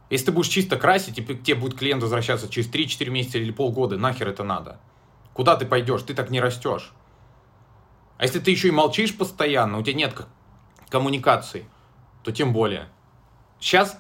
Если 0.09 0.27
ты 0.27 0.31
будешь 0.31 0.49
чисто 0.49 0.77
красить, 0.77 1.17
и 1.19 1.23
тебе 1.23 1.55
будет 1.55 1.77
клиент 1.77 2.01
возвращаться 2.01 2.49
через 2.49 2.69
3-4 2.69 3.09
месяца 3.09 3.37
или 3.37 3.51
полгода, 3.51 3.97
нахер 3.97 4.29
это 4.29 4.43
надо? 4.43 4.79
Куда 5.39 5.55
ты 5.55 5.65
пойдешь? 5.65 6.01
Ты 6.01 6.13
так 6.13 6.31
не 6.31 6.41
растешь. 6.41 6.91
А 8.17 8.23
если 8.23 8.41
ты 8.41 8.51
еще 8.51 8.67
и 8.67 8.71
молчишь 8.71 9.17
постоянно, 9.17 9.77
у 9.77 9.81
тебя 9.81 9.93
нет 9.93 10.13
коммуникации, 10.89 11.65
то 12.23 12.33
тем 12.33 12.51
более. 12.51 12.89
Сейчас 13.57 13.97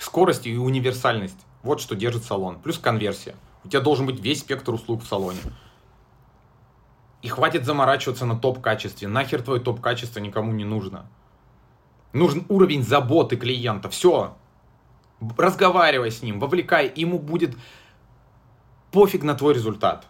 скорость 0.00 0.48
и 0.48 0.56
универсальность. 0.56 1.38
Вот 1.62 1.80
что 1.80 1.94
держит 1.94 2.24
салон. 2.24 2.58
Плюс 2.58 2.76
конверсия. 2.76 3.36
У 3.62 3.68
тебя 3.68 3.80
должен 3.80 4.04
быть 4.04 4.18
весь 4.18 4.40
спектр 4.40 4.74
услуг 4.74 5.04
в 5.04 5.06
салоне. 5.06 5.38
И 7.22 7.28
хватит 7.28 7.64
заморачиваться 7.64 8.26
на 8.26 8.36
топ-качестве. 8.36 9.06
Нахер 9.06 9.42
твое 9.42 9.60
топ-качество 9.60 10.18
никому 10.18 10.50
не 10.50 10.64
нужно. 10.64 11.06
Нужен 12.12 12.44
уровень 12.48 12.82
заботы 12.82 13.36
клиента. 13.36 13.88
Все. 13.90 14.36
Разговаривай 15.38 16.10
с 16.10 16.20
ним, 16.20 16.40
вовлекай. 16.40 16.92
Ему 16.96 17.20
будет 17.20 17.56
пофиг 18.90 19.22
на 19.22 19.36
твой 19.36 19.54
результат. 19.54 20.09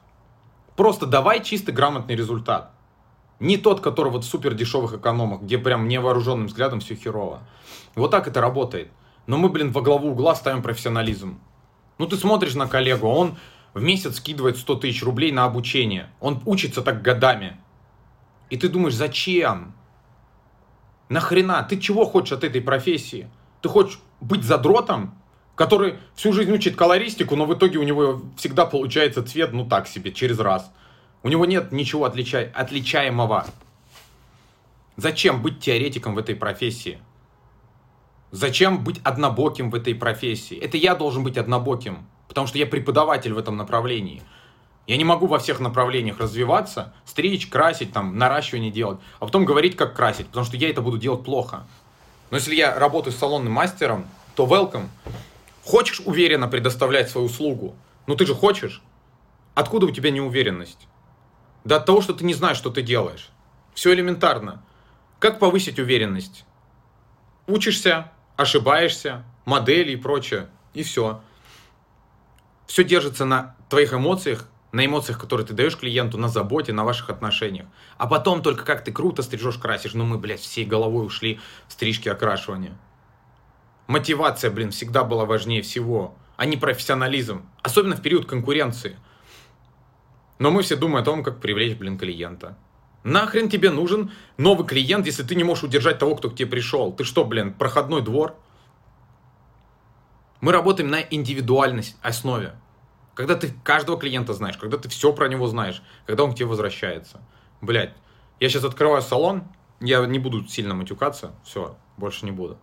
Просто 0.81 1.05
давай 1.05 1.45
чисто 1.45 1.73
грамотный 1.73 2.17
результат. 2.17 2.71
Не 3.39 3.59
тот, 3.59 3.83
который 3.83 4.11
вот 4.11 4.25
в 4.25 4.27
супер 4.27 4.55
дешевых 4.55 4.95
экономах, 4.95 5.43
где 5.43 5.59
прям 5.59 5.87
невооруженным 5.89 6.47
взглядом 6.47 6.81
все 6.81 6.95
херово. 6.95 7.41
Вот 7.97 8.11
так 8.11 8.27
это 8.27 8.41
работает. 8.41 8.91
Но 9.27 9.37
мы, 9.37 9.51
блин, 9.51 9.73
во 9.73 9.83
главу 9.83 10.13
угла 10.13 10.35
ставим 10.35 10.63
профессионализм. 10.63 11.39
Ну 11.99 12.07
ты 12.07 12.17
смотришь 12.17 12.55
на 12.55 12.67
коллегу, 12.67 13.09
он 13.09 13.37
в 13.75 13.83
месяц 13.83 14.17
скидывает 14.17 14.57
100 14.57 14.77
тысяч 14.77 15.03
рублей 15.03 15.33
на 15.33 15.45
обучение. 15.45 16.09
Он 16.19 16.41
учится 16.47 16.81
так 16.81 17.03
годами. 17.03 17.61
И 18.49 18.57
ты 18.57 18.71
думаешь, 18.71 18.95
зачем? 18.95 19.75
Нахрена? 21.11 21.63
Ты 21.63 21.79
чего 21.79 22.07
хочешь 22.07 22.33
от 22.33 22.43
этой 22.43 22.63
профессии? 22.63 23.29
Ты 23.61 23.69
хочешь 23.69 24.01
быть 24.23 24.45
задротом, 24.45 25.20
который 25.61 25.99
всю 26.15 26.33
жизнь 26.33 26.51
учит 26.53 26.75
колористику, 26.75 27.37
но 27.37 27.45
в 27.45 27.53
итоге 27.53 27.77
у 27.77 27.83
него 27.83 28.23
всегда 28.39 28.65
получается 28.65 29.23
цвет, 29.23 29.53
ну 29.53 29.67
так 29.67 29.89
себе, 29.89 30.11
через 30.11 30.39
раз. 30.39 30.73
У 31.23 31.29
него 31.29 31.45
нет 31.45 31.71
ничего 31.71 32.07
отличай, 32.07 32.51
отличаемого. 32.55 33.45
Зачем 34.97 35.43
быть 35.43 35.61
теоретиком 35.61 36.15
в 36.15 36.19
этой 36.19 36.35
профессии? 36.35 36.99
Зачем 38.31 38.83
быть 38.83 39.03
однобоким 39.05 39.71
в 39.71 39.75
этой 39.75 39.95
профессии? 39.95 40.57
Это 40.57 40.79
я 40.79 40.95
должен 40.95 41.25
быть 41.25 41.37
однобоким, 41.37 42.07
потому 42.27 42.47
что 42.47 42.57
я 42.57 42.65
преподаватель 42.65 43.35
в 43.35 43.39
этом 43.39 43.59
направлении. 43.59 44.23
Я 44.87 44.97
не 44.97 45.05
могу 45.05 45.27
во 45.27 45.39
всех 45.39 45.61
направлениях 45.61 46.21
развиваться, 46.21 46.95
стричь, 47.05 47.49
красить, 47.49 47.93
там, 47.93 48.17
наращивание 48.17 48.71
делать, 48.71 48.99
а 49.19 49.27
потом 49.27 49.45
говорить, 49.45 49.77
как 49.77 49.95
красить, 49.95 50.29
потому 50.29 50.47
что 50.47 50.57
я 50.57 50.71
это 50.71 50.81
буду 50.81 50.97
делать 50.97 51.23
плохо. 51.23 51.67
Но 52.31 52.39
если 52.39 52.55
я 52.55 52.79
работаю 52.79 53.13
с 53.13 53.19
салонным 53.19 53.53
мастером, 53.53 54.07
то 54.35 54.47
welcome. 54.47 54.87
Хочешь 55.71 56.03
уверенно 56.05 56.49
предоставлять 56.49 57.11
свою 57.11 57.29
услугу? 57.29 57.77
Ну 58.09 58.17
ты 58.17 58.27
же 58.27 58.35
хочешь. 58.35 58.83
Откуда 59.55 59.87
у 59.87 59.93
тебя 59.93 60.11
неуверенность? 60.11 60.89
Да 61.63 61.77
от 61.77 61.87
того, 61.87 62.01
что 62.01 62.13
ты 62.13 62.25
не 62.25 62.35
знаешь, 62.35 62.57
что 62.57 62.71
ты 62.71 62.83
делаешь. 62.83 63.31
Все 63.73 63.95
элементарно. 63.95 64.65
Как 65.21 65.39
повысить 65.39 65.79
уверенность? 65.79 66.45
Учишься, 67.47 68.11
ошибаешься, 68.37 69.23
модели 69.45 69.93
и 69.93 69.97
прочее. 69.97 70.49
И 70.75 70.83
все. 70.83 71.23
Все 72.67 72.83
держится 72.83 73.25
на 73.25 73.55
твоих 73.69 73.95
эмоциях, 73.95 74.49
на 74.73 74.85
эмоциях, 74.85 75.21
которые 75.21 75.47
ты 75.47 75.55
даешь 75.55 75.77
клиенту, 75.77 76.19
на 76.19 76.27
заботе, 76.27 76.73
на 76.73 76.83
ваших 76.83 77.11
отношениях. 77.11 77.67
А 77.97 78.09
потом 78.09 78.43
только 78.43 78.65
как 78.65 78.83
ты 78.83 78.91
круто 78.91 79.23
стрижешь, 79.23 79.59
красишь. 79.59 79.95
Ну 79.95 80.05
мы, 80.05 80.19
блядь, 80.19 80.41
всей 80.41 80.65
головой 80.65 81.07
ушли 81.07 81.39
в 81.69 81.75
стрижки 81.75 82.09
окрашивания. 82.09 82.77
Мотивация, 83.91 84.51
блин, 84.51 84.71
всегда 84.71 85.05
была 85.05 85.25
важнее 85.25 85.63
всего, 85.63 86.15
а 86.37 86.47
не 86.47 86.57
профессионализм. 86.57 87.47
Особенно 87.63 87.97
в 87.97 88.03
период 88.03 88.27
конкуренции– 88.27 88.97
но 90.41 90.51
мы 90.51 90.63
все 90.63 90.75
думаем 90.75 91.03
о 91.03 91.05
том, 91.05 91.23
как 91.23 91.39
привлечь, 91.39 91.77
блин, 91.77 91.99
клиента. 91.99 92.57
Нахрен 93.05 93.51
тебе 93.51 93.71
нужен 93.71 94.11
новый 94.39 94.67
клиент, 94.67 95.05
если 95.05 95.23
ты 95.23 95.35
не 95.35 95.45
можешь 95.45 95.65
удержать 95.65 95.99
того, 95.99 96.17
кто 96.17 96.31
к 96.31 96.35
тебе 96.35 96.49
пришел? 96.49 96.95
Ты 96.95 97.05
что, 97.05 97.27
блин, 97.27 97.53
проходной 97.53 98.01
двор? 98.01 98.35
Мы 100.41 100.53
работаем 100.53 100.89
на 100.89 101.03
индивидуальной 101.03 101.85
основе. 102.01 102.55
Когда 103.15 103.35
ты 103.35 103.53
каждого 103.63 103.99
клиента 103.99 104.33
знаешь, 104.33 104.57
когда 104.57 104.79
ты 104.79 104.89
все 104.89 105.13
про 105.13 105.29
него 105.29 105.47
знаешь, 105.47 105.83
когда 106.07 106.25
он 106.25 106.33
к 106.33 106.37
тебе 106.37 106.47
возвращается. 106.47 107.21
Блять, 107.61 107.93
я 108.41 108.49
сейчас 108.49 108.65
открываю 108.65 109.03
салон, 109.03 109.45
я 109.81 110.07
не 110.07 110.19
буду 110.19 110.47
сильно 110.49 110.73
матюкаться, 110.73 111.33
все, 111.45 111.77
больше 111.99 112.25
не 112.25 112.31
буду. 112.31 112.57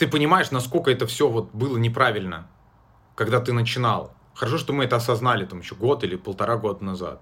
Ты 0.00 0.08
понимаешь, 0.08 0.50
насколько 0.50 0.90
это 0.90 1.06
все 1.06 1.28
вот 1.28 1.50
было 1.52 1.76
неправильно, 1.76 2.46
когда 3.14 3.38
ты 3.38 3.52
начинал. 3.52 4.14
Хорошо, 4.34 4.56
что 4.56 4.72
мы 4.72 4.84
это 4.84 4.96
осознали 4.96 5.44
там 5.44 5.58
еще 5.58 5.74
год 5.74 6.04
или 6.04 6.16
полтора 6.16 6.56
года 6.56 6.82
назад. 6.82 7.20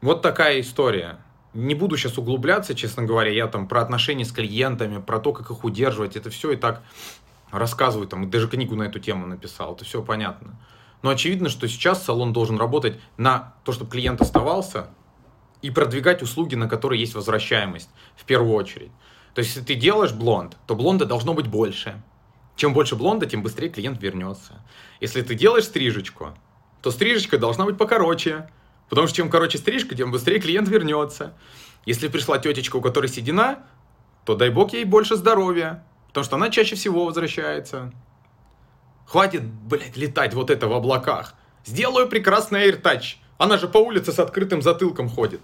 Вот 0.00 0.22
такая 0.22 0.60
история. 0.60 1.18
Не 1.52 1.74
буду 1.74 1.98
сейчас 1.98 2.16
углубляться, 2.16 2.74
честно 2.74 3.02
говоря, 3.02 3.30
я 3.30 3.48
там 3.48 3.68
про 3.68 3.82
отношения 3.82 4.24
с 4.24 4.32
клиентами, 4.32 4.98
про 4.98 5.20
то, 5.20 5.34
как 5.34 5.50
их 5.50 5.62
удерживать, 5.62 6.16
это 6.16 6.30
все 6.30 6.52
и 6.52 6.56
так 6.56 6.82
рассказываю, 7.50 8.08
там, 8.08 8.30
даже 8.30 8.48
книгу 8.48 8.76
на 8.76 8.84
эту 8.84 8.98
тему 8.98 9.26
написал, 9.26 9.74
это 9.74 9.84
все 9.84 10.02
понятно. 10.02 10.58
Но 11.02 11.10
очевидно, 11.10 11.50
что 11.50 11.68
сейчас 11.68 12.02
салон 12.02 12.32
должен 12.32 12.56
работать 12.56 12.98
на 13.18 13.54
то, 13.64 13.72
чтобы 13.72 13.90
клиент 13.90 14.22
оставался, 14.22 14.88
и 15.60 15.70
продвигать 15.70 16.22
услуги, 16.22 16.54
на 16.54 16.66
которые 16.66 16.98
есть 16.98 17.14
возвращаемость, 17.14 17.90
в 18.16 18.24
первую 18.24 18.54
очередь. 18.54 18.90
То 19.36 19.40
есть, 19.40 19.54
если 19.54 19.66
ты 19.66 19.74
делаешь 19.74 20.12
блонд, 20.12 20.56
то 20.66 20.74
блонда 20.74 21.04
должно 21.04 21.34
быть 21.34 21.46
больше. 21.46 22.02
Чем 22.56 22.72
больше 22.72 22.96
блонда, 22.96 23.26
тем 23.26 23.42
быстрее 23.42 23.68
клиент 23.68 24.02
вернется. 24.02 24.62
Если 24.98 25.20
ты 25.20 25.34
делаешь 25.34 25.64
стрижечку, 25.64 26.34
то 26.80 26.90
стрижечка 26.90 27.36
должна 27.36 27.66
быть 27.66 27.76
покороче. 27.76 28.48
Потому 28.88 29.08
что 29.08 29.16
чем 29.18 29.28
короче 29.28 29.58
стрижка, 29.58 29.94
тем 29.94 30.10
быстрее 30.10 30.40
клиент 30.40 30.68
вернется. 30.68 31.34
Если 31.84 32.08
пришла 32.08 32.38
тетечка, 32.38 32.76
у 32.76 32.80
которой 32.80 33.08
седина, 33.08 33.58
то 34.24 34.36
дай 34.36 34.48
бог 34.48 34.72
ей 34.72 34.84
больше 34.84 35.16
здоровья. 35.16 35.84
Потому 36.06 36.24
что 36.24 36.36
она 36.36 36.48
чаще 36.48 36.74
всего 36.74 37.04
возвращается. 37.04 37.92
Хватит, 39.04 39.44
блядь, 39.44 39.98
летать 39.98 40.32
вот 40.32 40.48
это 40.48 40.66
в 40.66 40.72
облаках. 40.72 41.34
Сделаю 41.66 42.08
прекрасный 42.08 42.70
AirTouch. 42.70 43.16
Она 43.36 43.58
же 43.58 43.68
по 43.68 43.76
улице 43.76 44.12
с 44.12 44.18
открытым 44.18 44.62
затылком 44.62 45.10
ходит. 45.10 45.42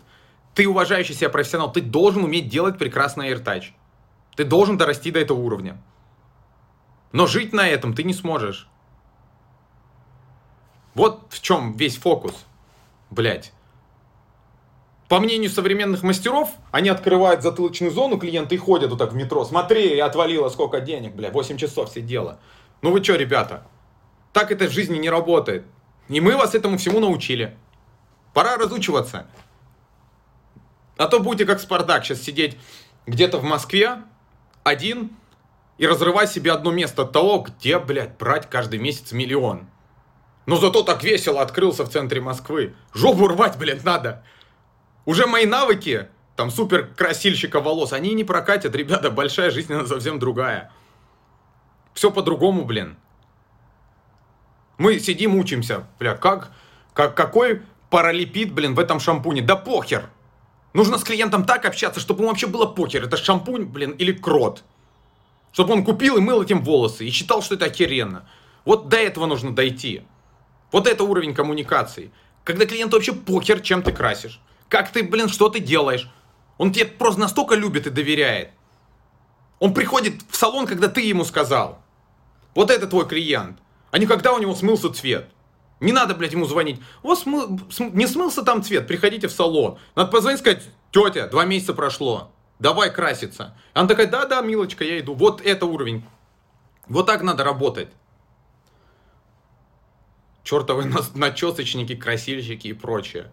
Ты 0.55 0.67
уважающий 0.67 1.15
себя 1.15 1.29
профессионал, 1.29 1.71
ты 1.71 1.83
должен 1.83 2.25
уметь 2.25 2.49
делать 2.49 2.79
прекрасный 2.79 3.31
AirTouch. 3.31 3.65
Ты 4.37 4.45
должен 4.45 4.79
дорасти 4.79 5.11
до 5.11 5.21
этого 5.21 5.39
уровня. 5.39 5.81
Но 7.13 7.27
жить 7.27 7.53
на 7.53 7.69
этом 7.69 7.95
ты 7.95 8.03
не 8.03 8.15
сможешь. 8.15 8.69
Вот 10.95 11.27
в 11.31 11.41
чем 11.41 11.75
весь 11.75 11.97
фокус. 11.97 12.35
Блять. 13.11 13.53
По 15.09 15.21
мнению 15.21 15.51
современных 15.51 16.03
мастеров, 16.03 16.51
они 16.71 16.89
открывают 16.89 17.43
затылочную 17.43 17.93
зону 17.93 18.17
клиента 18.17 18.55
и 18.55 18.59
ходят 18.59 18.91
вот 18.91 18.99
так 18.99 19.13
в 19.13 19.15
метро. 19.15 19.45
Смотри, 19.45 19.95
я 19.95 20.07
отвалила 20.07 20.49
сколько 20.49 20.81
денег, 20.81 21.15
бля, 21.15 21.31
8 21.31 21.59
часов 21.59 21.91
сидела. 21.91 22.39
Ну 22.81 22.91
вы 22.91 23.05
что, 23.05 23.17
ребята? 23.17 23.67
Так 24.33 24.51
это 24.51 24.67
в 24.67 24.71
жизни 24.71 24.97
не 24.97 25.11
работает. 25.11 25.67
И 26.09 26.21
мы 26.21 26.37
вас 26.37 26.55
этому 26.55 26.79
всему 26.79 27.01
научили. 27.01 27.57
Пора 28.33 28.57
разучиваться. 28.57 29.27
А 30.97 31.07
то 31.07 31.21
будете 31.21 31.45
как 31.45 31.61
Спартак 31.61 32.05
сейчас 32.05 32.23
сидеть 32.23 32.57
где-то 33.07 33.39
в 33.39 33.45
Москве, 33.45 34.03
один, 34.65 35.17
и 35.79 35.87
разрывать 35.87 36.31
себе 36.31 36.53
одно 36.53 36.71
место 36.71 37.03
от 37.03 37.13
того, 37.13 37.39
где, 37.41 37.79
блядь, 37.79 38.17
брать 38.17 38.49
каждый 38.49 38.79
месяц 38.79 39.13
миллион. 39.13 39.67
Но 40.47 40.57
зато 40.57 40.83
так 40.83 41.03
весело 41.03 41.41
открылся 41.41 41.85
в 41.85 41.91
центре 41.91 42.21
Москвы. 42.21 42.75
Жопу 42.95 43.29
рвать, 43.29 43.59
блядь, 43.59 43.85
надо. 43.85 44.25
Уже 45.05 45.27
мои 45.27 45.47
навыки, 45.47 46.09
там, 46.37 46.51
супер 46.51 46.87
красильщика 46.87 47.61
волос, 47.61 47.93
они 47.93 48.15
не 48.15 48.25
прокатят, 48.25 48.75
ребята, 48.75 49.11
большая 49.11 49.51
жизнь, 49.51 49.73
она 49.73 49.87
совсем 49.87 50.19
другая. 50.19 50.71
Все 51.95 52.11
по-другому, 52.11 52.65
блин. 52.65 52.97
Мы 54.79 54.99
сидим, 54.99 55.37
учимся, 55.37 55.87
бля, 55.99 56.15
как, 56.15 56.53
как, 56.95 57.15
какой 57.15 57.63
паралипид, 57.91 58.53
блин, 58.53 58.75
в 58.75 58.79
этом 58.79 59.01
шампуне? 59.01 59.43
Да 59.43 59.57
похер. 59.57 60.09
Нужно 60.75 60.99
с 60.99 61.05
клиентом 61.05 61.45
так 61.45 61.65
общаться, 61.65 62.01
чтобы 62.01 62.21
ему 62.21 62.31
вообще 62.31 62.47
было 62.47 62.67
похер. 62.67 63.05
Это 63.05 63.17
шампунь, 63.17 63.65
блин, 63.65 63.91
или 63.93 64.13
крот. 64.13 64.65
Чтобы 65.53 65.75
он 65.75 65.85
купил 65.85 66.17
и 66.17 66.21
мыл 66.21 66.43
этим 66.43 66.63
волосы 66.63 67.07
и 67.07 67.11
считал, 67.11 67.43
что 67.43 67.57
это 67.57 67.67
охеренно. 67.67 68.27
Вот 68.65 68.89
до 68.89 68.97
этого 68.97 69.27
нужно 69.27 69.55
дойти. 69.55 70.03
Вот 70.71 70.87
это 70.87 71.05
уровень 71.05 71.35
коммуникации. 71.35 72.11
Когда 72.45 72.65
клиенту 72.65 72.97
вообще 72.97 73.13
похер, 73.13 73.61
чем 73.61 73.83
ты 73.83 73.93
красишь. 73.93 74.41
Как 74.69 74.91
ты, 74.91 75.03
блин, 75.03 75.29
что 75.29 75.51
ты 75.51 75.61
делаешь. 75.61 76.09
Он 76.57 76.73
тебе 76.73 76.87
просто 76.87 77.21
настолько 77.21 77.55
любит 77.55 77.87
и 77.87 77.91
доверяет. 77.91 78.51
Он 79.59 79.75
приходит 79.75 80.23
в 80.31 80.37
салон, 80.37 80.67
когда 80.67 80.89
ты 80.89 81.03
ему 81.03 81.25
сказал. 81.25 81.83
Вот 82.55 82.71
это 82.71 82.87
твой 82.87 83.07
клиент. 83.07 83.59
А 83.91 83.99
не 83.99 84.07
когда 84.07 84.33
у 84.33 84.39
него 84.39 84.55
смылся 84.55 84.93
цвет. 84.93 85.29
Не 85.83 85.93
надо, 85.93 86.15
блядь, 86.15 86.33
ему 86.33 86.47
звонить. 86.47 86.81
Вас 87.03 87.21
смы... 87.21 87.59
не 87.93 88.07
смылся 88.07 88.43
там 88.43 88.63
цвет, 88.63 88.87
приходите 88.87 89.29
в 89.29 89.33
салон. 89.33 89.79
Надо 89.95 90.11
позвонить 90.11 90.41
и 90.41 90.43
сказать, 90.43 90.63
тетя, 90.91 91.27
два 91.27 91.45
месяца 91.45 91.75
прошло. 91.75 92.31
Давай 92.59 92.93
краситься. 92.93 93.57
Она 93.75 93.89
такая, 93.89 94.07
да-да, 94.07 94.41
милочка, 94.43 94.85
я 94.85 95.01
иду. 95.01 95.15
Вот 95.15 95.41
это 95.41 95.67
уровень. 95.67 96.05
Вот 96.87 97.07
так 97.07 97.23
надо 97.23 97.45
работать 97.45 97.89
чертовы 100.45 100.85
начесочники, 101.15 101.95
красильщики 101.95 102.69
и 102.69 102.73
прочее. 102.73 103.31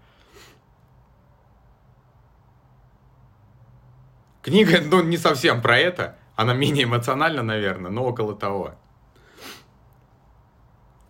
Книга, 4.42 4.80
ну, 4.82 5.04
не 5.04 5.18
совсем 5.18 5.62
про 5.62 5.78
это. 5.78 6.18
Она 6.36 6.54
менее 6.54 6.86
эмоциональна, 6.86 7.44
наверное, 7.44 7.92
но 7.92 8.06
около 8.06 8.36
того. 8.36 8.76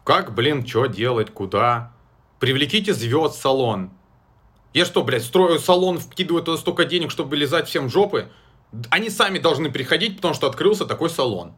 Как, 0.09 0.33
блин, 0.33 0.65
что 0.65 0.87
делать, 0.87 1.31
куда? 1.31 1.93
Привлеките 2.39 2.95
звезд 2.95 3.35
в 3.35 3.39
салон. 3.39 3.91
Я 4.73 4.85
что, 4.85 5.03
блядь, 5.03 5.23
строю 5.23 5.59
салон, 5.59 5.99
вкидываю 5.99 6.41
туда 6.41 6.57
столько 6.57 6.85
денег, 6.85 7.11
чтобы 7.11 7.35
лизать 7.35 7.67
всем 7.67 7.89
жопы? 7.89 8.31
Они 8.89 9.11
сами 9.11 9.37
должны 9.37 9.71
приходить, 9.71 10.15
потому 10.15 10.33
что 10.33 10.47
открылся 10.47 10.87
такой 10.87 11.11
салон. 11.11 11.53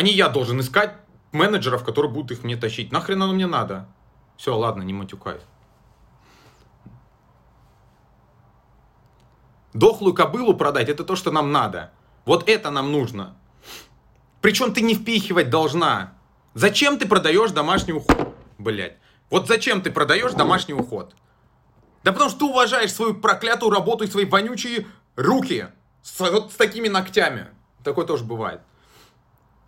Не 0.00 0.12
я 0.12 0.28
должен 0.28 0.60
искать 0.60 0.94
менеджеров, 1.32 1.84
которые 1.84 2.12
будут 2.12 2.30
их 2.30 2.44
мне 2.44 2.56
тащить. 2.56 2.92
Нахрен 2.92 3.20
оно 3.20 3.32
мне 3.32 3.48
надо? 3.48 3.88
Все, 4.36 4.56
ладно, 4.56 4.84
не 4.84 4.92
матюкай. 4.92 5.40
Дохлую 9.72 10.14
кобылу 10.14 10.54
продать, 10.54 10.88
это 10.88 11.02
то, 11.02 11.16
что 11.16 11.32
нам 11.32 11.50
надо. 11.50 11.90
Вот 12.26 12.48
это 12.48 12.70
нам 12.70 12.92
нужно. 12.92 13.36
Причем 14.40 14.72
ты 14.72 14.82
не 14.82 14.94
впихивать 14.94 15.50
должна. 15.50 16.15
Зачем 16.56 16.98
ты 16.98 17.06
продаешь 17.06 17.50
домашний 17.50 17.92
уход? 17.92 18.34
Блять. 18.56 18.96
Вот 19.28 19.46
зачем 19.46 19.82
ты 19.82 19.90
продаешь 19.90 20.32
домашний 20.32 20.72
уход? 20.72 21.14
Да 22.02 22.12
потому 22.12 22.30
что 22.30 22.38
ты 22.38 22.44
уважаешь 22.46 22.94
свою 22.94 23.12
проклятую 23.12 23.70
работу 23.70 24.04
и 24.04 24.06
свои 24.06 24.24
вонючие 24.24 24.86
руки. 25.16 25.66
С, 26.02 26.18
вот 26.18 26.52
с 26.52 26.54
такими 26.54 26.88
ногтями. 26.88 27.48
Такое 27.84 28.06
тоже 28.06 28.24
бывает. 28.24 28.62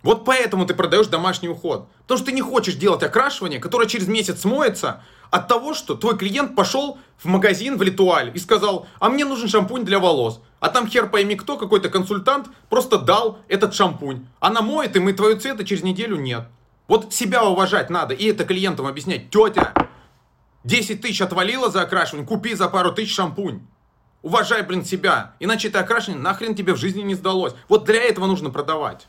Вот 0.02 0.25
поэтому 0.25 0.64
ты 0.64 0.73
продаешь 0.73 1.09
домашний 1.09 1.50
уход. 1.50 1.90
Потому 2.04 2.16
что 2.16 2.28
ты 2.28 2.33
не 2.33 2.40
хочешь 2.40 2.76
делать 2.76 3.02
окрашивание, 3.02 3.61
которое 3.61 3.87
через 3.87 4.09
месяц 4.09 4.40
смоется 4.40 5.02
от 5.30 5.47
того, 5.47 5.75
что 5.75 5.95
твой 5.95 6.16
клиент 6.16 6.57
пошел 6.57 6.97
в 7.18 7.26
магазин 7.26 7.76
в 7.76 7.83
Литуаль 7.83 8.33
и 8.35 8.38
сказал, 8.38 8.87
а 8.99 9.11
мне 9.11 9.26
нужен 9.26 9.50
шампунь 9.50 9.85
для 9.85 9.99
волос. 9.99 10.40
А 10.59 10.71
там 10.71 10.88
хер 10.88 11.11
пойми 11.11 11.37
кто, 11.37 11.59
какой-то 11.59 11.90
консультант 11.90 12.49
просто 12.71 12.97
дал 12.97 13.40
этот 13.47 13.75
шампунь. 13.75 14.27
Она 14.40 14.62
моет, 14.62 14.96
и 14.96 15.01
мы 15.01 15.12
твою 15.12 15.38
цвета 15.38 15.66
через 15.66 15.83
неделю 15.83 16.16
нет. 16.16 16.48
Вот 16.88 17.12
себя 17.12 17.44
уважать 17.44 17.90
надо, 17.90 18.14
и 18.14 18.24
это 18.24 18.44
клиентам 18.44 18.87
объяснять. 18.87 19.31
Тетя, 19.31 19.74
10 20.64 21.03
тысяч 21.03 21.20
отвалила 21.20 21.70
за 21.70 21.83
окрашивание, 21.83 22.27
купи 22.27 22.55
за 22.55 22.68
пару 22.68 22.92
тысяч 22.92 23.14
шампунь. 23.14 23.61
Уважай, 24.22 24.62
блин, 24.62 24.85
себя. 24.85 25.35
Иначе 25.38 25.68
это 25.68 25.81
окрашивание 25.81 26.22
нахрен 26.22 26.55
тебе 26.55 26.72
в 26.72 26.79
жизни 26.79 27.03
не 27.03 27.14
сдалось. 27.14 27.55
Вот 27.68 27.85
для 27.85 28.03
этого 28.03 28.27
нужно 28.27 28.51
продавать. 28.51 29.07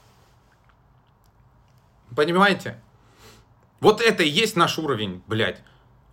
Понимаете? 2.15 2.79
Вот 3.79 4.01
это 4.01 4.23
и 4.23 4.29
есть 4.29 4.55
наш 4.55 4.77
уровень, 4.77 5.23
блядь. 5.25 5.63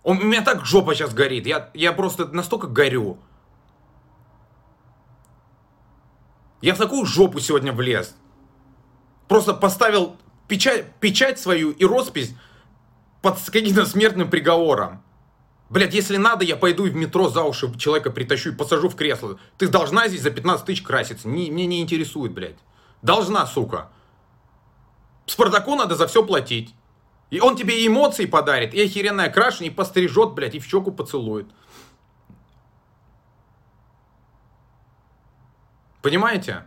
У 0.03 0.13
меня 0.13 0.41
так 0.41 0.65
жопа 0.65 0.95
сейчас 0.95 1.13
горит. 1.13 1.45
Я, 1.45 1.69
я 1.73 1.91
просто 1.91 2.27
настолько 2.27 2.67
горю. 2.67 3.17
Я 6.61 6.73
в 6.73 6.77
такую 6.77 7.05
жопу 7.05 7.39
сегодня 7.39 7.73
влез. 7.73 8.15
Просто 9.27 9.53
поставил 9.53 10.15
печать, 10.47 10.85
печать 10.99 11.39
свою 11.39 11.71
и 11.71 11.85
роспись 11.85 12.33
под 13.21 13.39
каким-то 13.49 13.85
смертным 13.85 14.29
приговором. 14.29 15.03
Блять, 15.69 15.93
если 15.93 16.17
надо, 16.17 16.45
я 16.45 16.55
пойду 16.55 16.85
и 16.85 16.89
в 16.89 16.95
метро 16.95 17.27
за 17.29 17.43
уши 17.43 17.69
человека 17.77 18.09
притащу 18.09 18.51
и 18.51 18.55
посажу 18.55 18.87
в 18.87 18.95
кресло. 18.95 19.37
Ты 19.57 19.67
должна 19.67 20.07
здесь 20.07 20.21
за 20.21 20.31
15 20.31 20.65
тысяч 20.65 20.81
краситься. 20.81 21.27
Не, 21.27 21.51
мне 21.51 21.65
не 21.65 21.81
интересует, 21.81 22.31
блядь. 22.31 22.57
Должна, 23.01 23.45
сука. 23.45 23.89
Спартаку 25.25 25.75
надо 25.75 25.95
за 25.95 26.07
все 26.07 26.23
платить. 26.23 26.73
И 27.29 27.41
он 27.41 27.57
тебе 27.57 27.83
и 27.83 27.87
эмоции 27.87 28.25
подарит, 28.25 28.73
и 28.73 28.81
охеренное 28.81 29.29
крашение, 29.29 29.69
и 29.69 29.75
пострижет, 29.75 30.31
блядь, 30.31 30.55
и 30.55 30.59
в 30.59 30.65
щеку 30.65 30.91
поцелует. 30.91 31.47
Понимаете? 36.01 36.63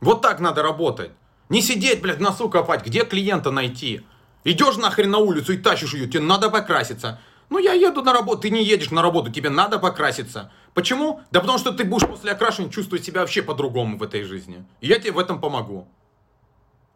Вот 0.00 0.22
так 0.22 0.40
надо 0.40 0.64
работать. 0.64 1.12
Не 1.48 1.62
сидеть, 1.62 2.00
блядь, 2.02 2.20
носу 2.20 2.48
копать, 2.48 2.84
где 2.84 3.04
клиента 3.04 3.50
найти. 3.50 4.02
Идешь 4.44 4.76
нахрен 4.76 5.10
на 5.10 5.18
улицу 5.18 5.52
и 5.52 5.58
тащишь 5.58 5.94
ее, 5.94 6.08
тебе 6.08 6.22
надо 6.22 6.50
покраситься. 6.50 7.20
Ну, 7.48 7.58
я 7.58 7.72
еду 7.72 8.02
на 8.02 8.12
работу, 8.12 8.42
ты 8.42 8.50
не 8.50 8.64
едешь 8.64 8.90
на 8.90 9.02
работу, 9.02 9.30
тебе 9.30 9.50
надо 9.50 9.78
покраситься. 9.78 10.50
Почему? 10.74 11.20
Да 11.30 11.40
потому 11.40 11.58
что 11.58 11.72
ты 11.72 11.84
будешь 11.84 12.06
после 12.06 12.32
окрашивания 12.32 12.72
чувствовать 12.72 13.04
себя 13.04 13.20
вообще 13.20 13.42
по-другому 13.42 13.98
в 13.98 14.02
этой 14.02 14.24
жизни. 14.24 14.64
И 14.80 14.88
я 14.88 14.98
тебе 14.98 15.12
в 15.12 15.18
этом 15.18 15.40
помогу. 15.40 15.88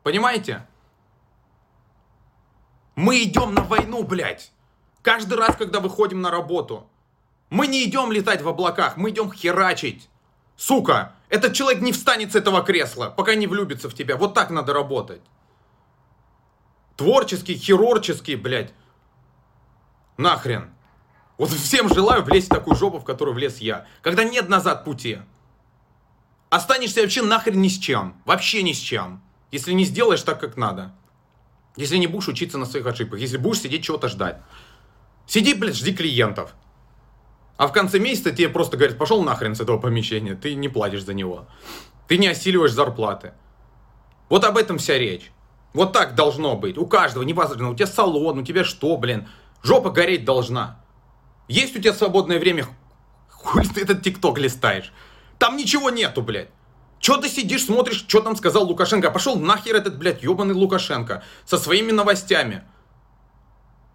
Понимаете? 0.03 0.67
Мы 2.97 3.23
идем 3.23 3.55
на 3.55 3.63
войну, 3.63 4.03
блядь. 4.03 4.51
Каждый 5.03 5.39
раз, 5.39 5.57
когда 5.57 5.81
выходим 5.81 6.21
на 6.21 6.31
работу. 6.31 6.89
Мы 7.49 7.67
не 7.67 7.85
идем 7.85 8.13
летать 8.13 8.43
в 8.43 8.49
облаках, 8.49 8.97
мы 8.97 9.11
идем 9.11 9.33
херачить. 9.33 10.09
Сука, 10.61 11.15
этот 11.31 11.55
человек 11.55 11.81
не 11.81 11.91
встанет 11.91 12.33
с 12.33 12.35
этого 12.35 12.63
кресла, 12.63 13.09
пока 13.09 13.35
не 13.35 13.47
влюбится 13.47 13.89
в 13.89 13.95
тебя. 13.95 14.19
Вот 14.19 14.35
так 14.35 14.51
надо 14.51 14.75
работать. 14.75 15.23
Творческий, 16.97 17.55
хирургический, 17.57 18.35
блядь. 18.35 18.75
Нахрен. 20.19 20.69
Вот 21.39 21.49
всем 21.49 21.89
желаю 21.89 22.23
влезть 22.23 22.49
в 22.49 22.55
такую 22.55 22.77
жопу, 22.77 22.99
в 22.99 23.05
которую 23.05 23.35
влез 23.35 23.57
я. 23.57 23.87
Когда 24.03 24.23
нет 24.23 24.51
назад 24.51 24.85
пути. 24.85 25.21
Останешься 26.51 27.01
вообще 27.01 27.23
нахрен 27.23 27.63
ни 27.63 27.69
с 27.69 27.79
чем. 27.79 28.21
Вообще 28.27 28.63
ни 28.63 28.75
с 28.75 28.79
чем. 28.79 29.23
Если 29.51 29.73
не 29.73 29.87
сделаешь 29.87 30.23
так, 30.23 30.39
как 30.39 30.59
надо. 30.59 30.95
Если 31.77 31.97
не 31.97 32.07
будешь 32.07 32.29
учиться 32.29 32.59
на 32.59 32.67
своих 32.67 32.85
ошибках, 32.85 33.19
если 33.19 33.39
будешь 33.39 33.63
сидеть 33.63 33.85
чего-то 33.85 34.09
ждать. 34.09 34.37
Сиди, 35.27 35.55
блядь, 35.55 35.77
жди 35.77 35.95
клиентов. 35.95 36.55
А 37.61 37.67
в 37.67 37.73
конце 37.73 37.99
месяца 37.99 38.31
тебе 38.31 38.49
просто 38.49 38.79
говорят, 38.79 38.97
пошел 38.97 39.23
нахрен 39.23 39.55
с 39.55 39.61
этого 39.61 39.77
помещения, 39.77 40.35
ты 40.35 40.55
не 40.55 40.71
платишь 40.71 41.05
за 41.05 41.13
него. 41.13 41.47
Ты 42.09 42.17
не 42.17 42.27
осиливаешь 42.27 42.73
зарплаты. 42.73 43.35
Вот 44.31 44.47
об 44.47 44.57
этом 44.57 44.79
вся 44.79 44.97
речь. 44.97 45.31
Вот 45.75 45.93
так 45.93 46.15
должно 46.15 46.57
быть. 46.57 46.79
У 46.79 46.87
каждого, 46.87 47.23
неважно, 47.23 47.69
у 47.69 47.75
тебя 47.75 47.87
салон, 47.87 48.39
у 48.39 48.43
тебя 48.43 48.65
что, 48.65 48.97
блин. 48.97 49.29
Жопа 49.63 49.91
гореть 49.91 50.25
должна. 50.25 50.83
Есть 51.49 51.77
у 51.77 51.81
тебя 51.81 51.93
свободное 51.93 52.39
время, 52.39 52.65
хуй 53.29 53.63
ты 53.67 53.83
этот 53.83 54.03
тикток 54.03 54.39
листаешь. 54.39 54.91
Там 55.39 55.59
ничего 55.59 55.91
нету, 55.91 56.23
блядь. 56.23 56.49
Че 56.99 57.19
ты 57.19 57.29
сидишь, 57.29 57.67
смотришь, 57.67 58.07
что 58.09 58.23
там 58.23 58.37
сказал 58.37 58.65
Лукашенко? 58.65 59.11
Пошел 59.11 59.37
нахер 59.37 59.77
этот, 59.77 59.99
блядь, 59.99 60.23
ебаный 60.23 60.55
Лукашенко 60.55 61.23
со 61.45 61.59
своими 61.59 61.93
новостями. 61.93 62.65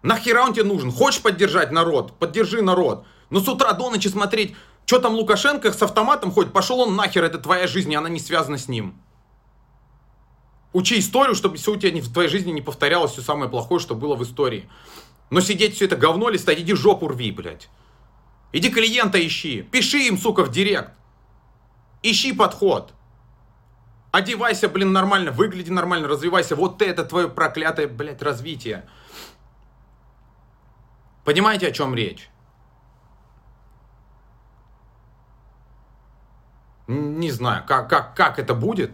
Нахера 0.06 0.42
он 0.42 0.52
тебе 0.52 0.62
нужен? 0.62 0.92
Хочешь 0.92 1.20
поддержать 1.20 1.72
народ? 1.72 2.16
Поддержи 2.20 2.62
народ. 2.62 3.04
Но 3.28 3.40
с 3.40 3.48
утра 3.48 3.72
до 3.72 3.90
ночи 3.90 4.06
смотреть, 4.06 4.54
что 4.84 5.00
там 5.00 5.14
Лукашенко 5.14 5.72
с 5.72 5.82
автоматом 5.82 6.30
ходит, 6.30 6.52
пошел 6.52 6.78
он 6.78 6.94
нахер, 6.94 7.24
это 7.24 7.38
твоя 7.38 7.66
жизнь, 7.66 7.92
она 7.92 8.08
не 8.08 8.20
связана 8.20 8.56
с 8.56 8.68
ним. 8.68 8.94
Учи 10.72 11.00
историю, 11.00 11.34
чтобы 11.34 11.56
все 11.56 11.72
у 11.72 11.76
тебя 11.76 12.00
в 12.00 12.12
твоей 12.12 12.28
жизни 12.28 12.52
не 12.52 12.62
повторялось 12.62 13.12
все 13.12 13.20
самое 13.20 13.50
плохое, 13.50 13.80
что 13.80 13.96
было 13.96 14.14
в 14.14 14.22
истории. 14.22 14.68
Но 15.30 15.40
сидеть 15.40 15.74
все 15.74 15.86
это 15.86 15.96
говно 15.96 16.28
листать, 16.28 16.60
иди 16.60 16.74
жопу 16.74 17.08
рви, 17.08 17.32
блядь. 17.32 17.68
Иди 18.52 18.70
клиента 18.70 19.18
ищи. 19.26 19.62
Пиши 19.62 20.06
им, 20.06 20.18
сука, 20.18 20.44
в 20.44 20.52
директ. 20.52 20.92
Ищи 22.04 22.32
подход. 22.32 22.92
Одевайся, 24.12 24.68
блин, 24.68 24.92
нормально, 24.92 25.32
выгляди 25.32 25.70
нормально, 25.72 26.06
развивайся. 26.06 26.54
Вот 26.54 26.80
это 26.80 27.04
твое 27.04 27.28
проклятое, 27.28 27.88
блядь, 27.88 28.22
развитие. 28.22 28.88
Понимаете, 31.26 31.66
о 31.66 31.72
чем 31.72 31.92
речь? 31.92 32.30
Не 36.86 37.32
знаю, 37.32 37.64
как, 37.66 37.90
как, 37.90 38.14
как 38.14 38.38
это 38.38 38.54
будет. 38.54 38.92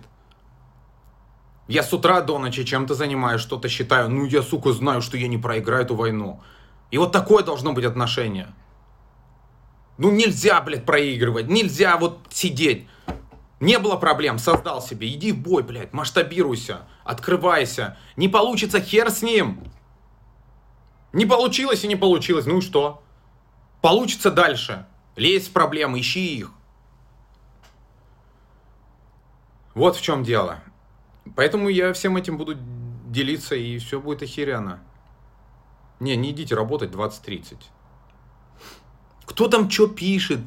Я 1.68 1.82
с 1.82 1.92
утра 1.92 2.22
до 2.22 2.38
ночи 2.38 2.64
чем-то 2.64 2.94
занимаюсь, 2.94 3.42
что-то 3.42 3.68
считаю. 3.68 4.08
Ну, 4.08 4.24
я, 4.24 4.40
сука, 4.40 4.72
знаю, 4.72 5.02
что 5.02 5.18
я 5.18 5.28
не 5.28 5.36
проиграю 5.36 5.84
эту 5.84 5.94
войну. 5.94 6.40
И 6.90 6.96
вот 6.96 7.12
такое 7.12 7.44
должно 7.44 7.74
быть 7.74 7.84
отношение. 7.84 8.48
Ну, 9.98 10.10
нельзя, 10.10 10.62
блядь, 10.62 10.86
проигрывать. 10.86 11.48
Нельзя 11.48 11.98
вот 11.98 12.20
сидеть. 12.30 12.88
Не 13.60 13.78
было 13.78 13.96
проблем, 13.96 14.38
создал 14.38 14.80
себе. 14.80 15.06
Иди 15.12 15.32
в 15.32 15.38
бой, 15.38 15.62
блядь, 15.62 15.92
масштабируйся, 15.92 16.88
открывайся. 17.04 17.98
Не 18.16 18.30
получится, 18.30 18.80
хер 18.80 19.10
с 19.10 19.20
ним. 19.20 19.62
Не 21.12 21.26
получилось 21.26 21.84
и 21.84 21.88
не 21.88 21.96
получилось. 21.96 22.46
Ну 22.46 22.58
и 22.58 22.60
что? 22.62 23.02
Получится 23.80 24.30
дальше. 24.30 24.86
Лезь 25.16 25.48
в 25.48 25.52
проблемы, 25.52 26.00
ищи 26.00 26.38
их. 26.38 26.50
Вот 29.74 29.96
в 29.96 30.02
чем 30.02 30.22
дело. 30.22 30.60
Поэтому 31.36 31.68
я 31.68 31.92
всем 31.92 32.16
этим 32.16 32.36
буду 32.36 32.56
делиться, 33.06 33.54
и 33.54 33.78
все 33.78 34.00
будет 34.00 34.22
охеренно. 34.22 34.80
Не, 36.00 36.16
не 36.16 36.30
идите 36.30 36.54
работать 36.54 36.90
20-30. 36.90 37.58
Кто 39.24 39.48
там 39.48 39.70
что 39.70 39.86
пишет? 39.86 40.40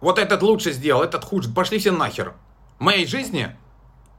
Вот 0.00 0.18
этот 0.18 0.42
лучше 0.42 0.72
сделал, 0.72 1.02
этот 1.02 1.24
хуже. 1.24 1.50
Пошли 1.50 1.78
все 1.78 1.90
нахер. 1.90 2.34
В 2.78 2.82
моей 2.82 3.06
жизни 3.06 3.56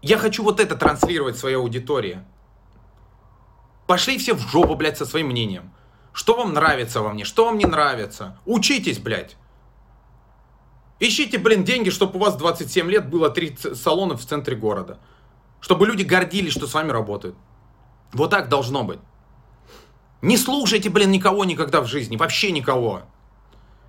я 0.01 0.17
хочу 0.17 0.43
вот 0.43 0.59
это 0.59 0.75
транслировать 0.75 1.37
своей 1.37 1.57
аудитории. 1.57 2.23
Пошли 3.87 4.17
все 4.17 4.33
в 4.33 4.39
жопу, 4.41 4.75
блядь, 4.75 4.97
со 4.97 5.05
своим 5.05 5.27
мнением. 5.27 5.71
Что 6.11 6.35
вам 6.35 6.53
нравится 6.53 7.01
во 7.01 7.13
мне, 7.13 7.23
что 7.23 7.45
вам 7.45 7.57
не 7.57 7.65
нравится. 7.65 8.37
Учитесь, 8.45 8.99
блядь. 8.99 9.37
Ищите, 10.99 11.37
блин, 11.37 11.63
деньги, 11.63 11.89
чтобы 11.89 12.17
у 12.17 12.21
вас 12.21 12.35
27 12.35 12.89
лет 12.89 13.09
было 13.09 13.29
3 13.29 13.57
салона 13.75 14.17
в 14.17 14.25
центре 14.25 14.55
города. 14.55 14.99
Чтобы 15.61 15.87
люди 15.87 16.03
гордились, 16.03 16.53
что 16.53 16.67
с 16.67 16.73
вами 16.73 16.91
работают. 16.91 17.35
Вот 18.13 18.29
так 18.29 18.49
должно 18.49 18.83
быть. 18.83 18.99
Не 20.21 20.37
слушайте, 20.37 20.89
блин, 20.89 21.11
никого 21.11 21.45
никогда 21.45 21.81
в 21.81 21.87
жизни. 21.87 22.17
Вообще 22.17 22.51
никого. 22.51 23.03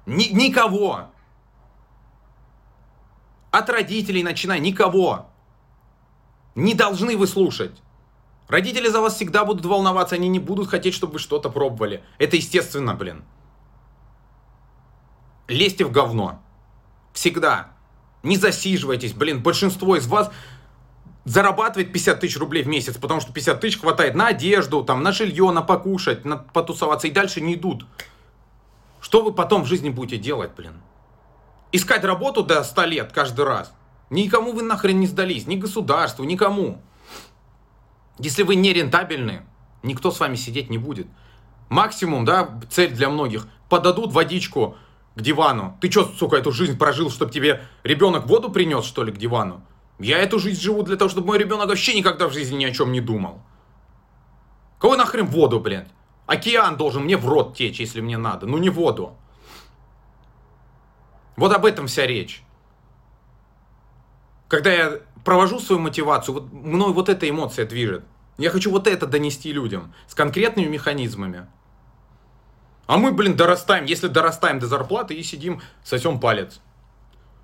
Ни, 0.06 0.24
никого. 0.24 1.10
От 3.50 3.70
родителей 3.70 4.22
начинай. 4.22 4.60
Никого. 4.60 5.30
Не 6.54 6.74
должны 6.74 7.16
вы 7.16 7.26
слушать. 7.26 7.80
Родители 8.48 8.88
за 8.88 9.00
вас 9.00 9.14
всегда 9.14 9.44
будут 9.44 9.66
волноваться. 9.66 10.14
Они 10.14 10.28
не 10.28 10.38
будут 10.38 10.68
хотеть, 10.68 10.94
чтобы 10.94 11.14
вы 11.14 11.18
что-то 11.18 11.50
пробовали. 11.50 12.02
Это 12.18 12.36
естественно, 12.36 12.94
блин. 12.94 13.24
Лезьте 15.48 15.84
в 15.84 15.92
говно. 15.92 16.42
Всегда. 17.12 17.72
Не 18.22 18.36
засиживайтесь, 18.36 19.12
блин. 19.12 19.42
Большинство 19.42 19.96
из 19.96 20.06
вас 20.06 20.30
зарабатывает 21.24 21.92
50 21.92 22.20
тысяч 22.20 22.38
рублей 22.38 22.62
в 22.62 22.68
месяц, 22.68 22.96
потому 22.96 23.20
что 23.20 23.32
50 23.32 23.60
тысяч 23.60 23.78
хватает 23.78 24.14
на 24.14 24.28
одежду, 24.28 24.82
там, 24.82 25.02
на 25.02 25.12
жилье, 25.12 25.50
на 25.50 25.60
покушать, 25.60 26.24
на 26.24 26.38
потусоваться, 26.38 27.06
и 27.06 27.10
дальше 27.10 27.42
не 27.42 27.54
идут. 27.54 27.86
Что 29.00 29.22
вы 29.22 29.32
потом 29.32 29.64
в 29.64 29.66
жизни 29.66 29.90
будете 29.90 30.16
делать, 30.16 30.52
блин? 30.56 30.80
Искать 31.70 32.02
работу 32.04 32.42
до 32.42 32.64
100 32.64 32.84
лет 32.86 33.12
каждый 33.12 33.44
раз. 33.44 33.72
Никому 34.08 34.52
вы 34.52 34.62
нахрен 34.62 34.98
не 35.00 35.06
сдались, 35.06 35.46
ни 35.46 35.56
государству, 35.56 36.24
никому. 36.24 36.80
Если 38.18 38.42
вы 38.42 38.56
не 38.56 38.72
рентабельны, 38.72 39.42
никто 39.82 40.10
с 40.10 40.20
вами 40.20 40.36
сидеть 40.36 40.70
не 40.70 40.78
будет. 40.78 41.06
Максимум, 41.68 42.24
да, 42.24 42.60
цель 42.70 42.92
для 42.92 43.08
многих, 43.08 43.46
подадут 43.68 44.12
водичку 44.12 44.76
к 45.14 45.20
дивану. 45.20 45.76
Ты 45.80 45.90
что, 45.90 46.04
сука, 46.04 46.36
эту 46.36 46.52
жизнь 46.52 46.78
прожил, 46.78 47.10
чтобы 47.10 47.32
тебе 47.32 47.62
ребенок 47.84 48.26
воду 48.26 48.50
принес, 48.50 48.84
что 48.84 49.04
ли, 49.04 49.12
к 49.12 49.18
дивану? 49.18 49.62
Я 49.98 50.18
эту 50.18 50.38
жизнь 50.38 50.60
живу 50.60 50.82
для 50.82 50.96
того, 50.96 51.08
чтобы 51.08 51.28
мой 51.28 51.38
ребенок 51.38 51.68
вообще 51.68 51.94
никогда 51.94 52.28
в 52.28 52.32
жизни 52.32 52.56
ни 52.56 52.64
о 52.64 52.72
чем 52.72 52.92
не 52.92 53.00
думал. 53.00 53.40
Кого 54.78 54.96
нахрен 54.96 55.26
воду, 55.26 55.60
блядь? 55.60 55.88
Океан 56.26 56.76
должен 56.76 57.04
мне 57.04 57.16
в 57.16 57.28
рот 57.28 57.56
течь, 57.56 57.80
если 57.80 58.00
мне 58.00 58.16
надо. 58.16 58.46
Ну 58.46 58.58
не 58.58 58.70
воду. 58.70 59.16
Вот 61.36 61.52
об 61.52 61.64
этом 61.64 61.86
вся 61.86 62.06
речь. 62.06 62.42
Когда 64.46 64.72
я 64.72 65.00
провожу 65.28 65.60
свою 65.60 65.78
мотивацию, 65.82 66.36
вот 66.36 66.50
мной 66.54 66.94
вот 66.94 67.10
эта 67.10 67.28
эмоция 67.28 67.66
движет. 67.66 68.02
Я 68.38 68.48
хочу 68.48 68.70
вот 68.70 68.86
это 68.86 69.06
донести 69.06 69.52
людям 69.52 69.92
с 70.06 70.14
конкретными 70.14 70.68
механизмами. 70.68 71.46
А 72.86 72.96
мы, 72.96 73.12
блин, 73.12 73.36
дорастаем, 73.36 73.84
если 73.84 74.08
дорастаем 74.08 74.58
до 74.58 74.66
зарплаты 74.66 75.12
и 75.12 75.22
сидим, 75.22 75.60
сосем 75.84 76.18
палец. 76.18 76.60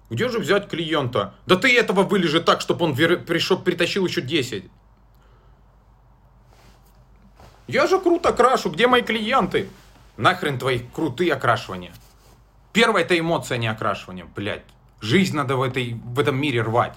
Где 0.09 0.31
же 0.31 0.39
взять 0.39 0.71
клиента? 0.71 1.35
Да 1.45 1.57
ты 1.57 1.79
этого 1.79 2.05
вылежи 2.05 2.41
так, 2.41 2.63
чтобы 2.63 2.87
он 2.87 2.97
пришел, 2.97 3.59
притащил 3.59 4.07
еще 4.07 4.23
10. 4.23 4.65
Я 7.67 7.87
же 7.87 8.01
круто 8.01 8.33
крашу, 8.33 8.71
где 8.71 8.87
мои 8.87 9.03
клиенты? 9.03 9.69
Нахрен 10.17 10.59
твои 10.59 10.79
крутые 10.79 11.35
окрашивания. 11.35 11.93
Первая 12.73 13.05
это 13.05 13.19
эмоция, 13.19 13.59
не 13.59 13.67
окрашивание, 13.67 14.25
блядь. 14.35 14.65
Жизнь 15.03 15.37
надо 15.37 15.57
в, 15.57 15.63
этой, 15.63 16.01
в 16.03 16.19
этом 16.19 16.41
мире 16.41 16.63
рвать. 16.63 16.95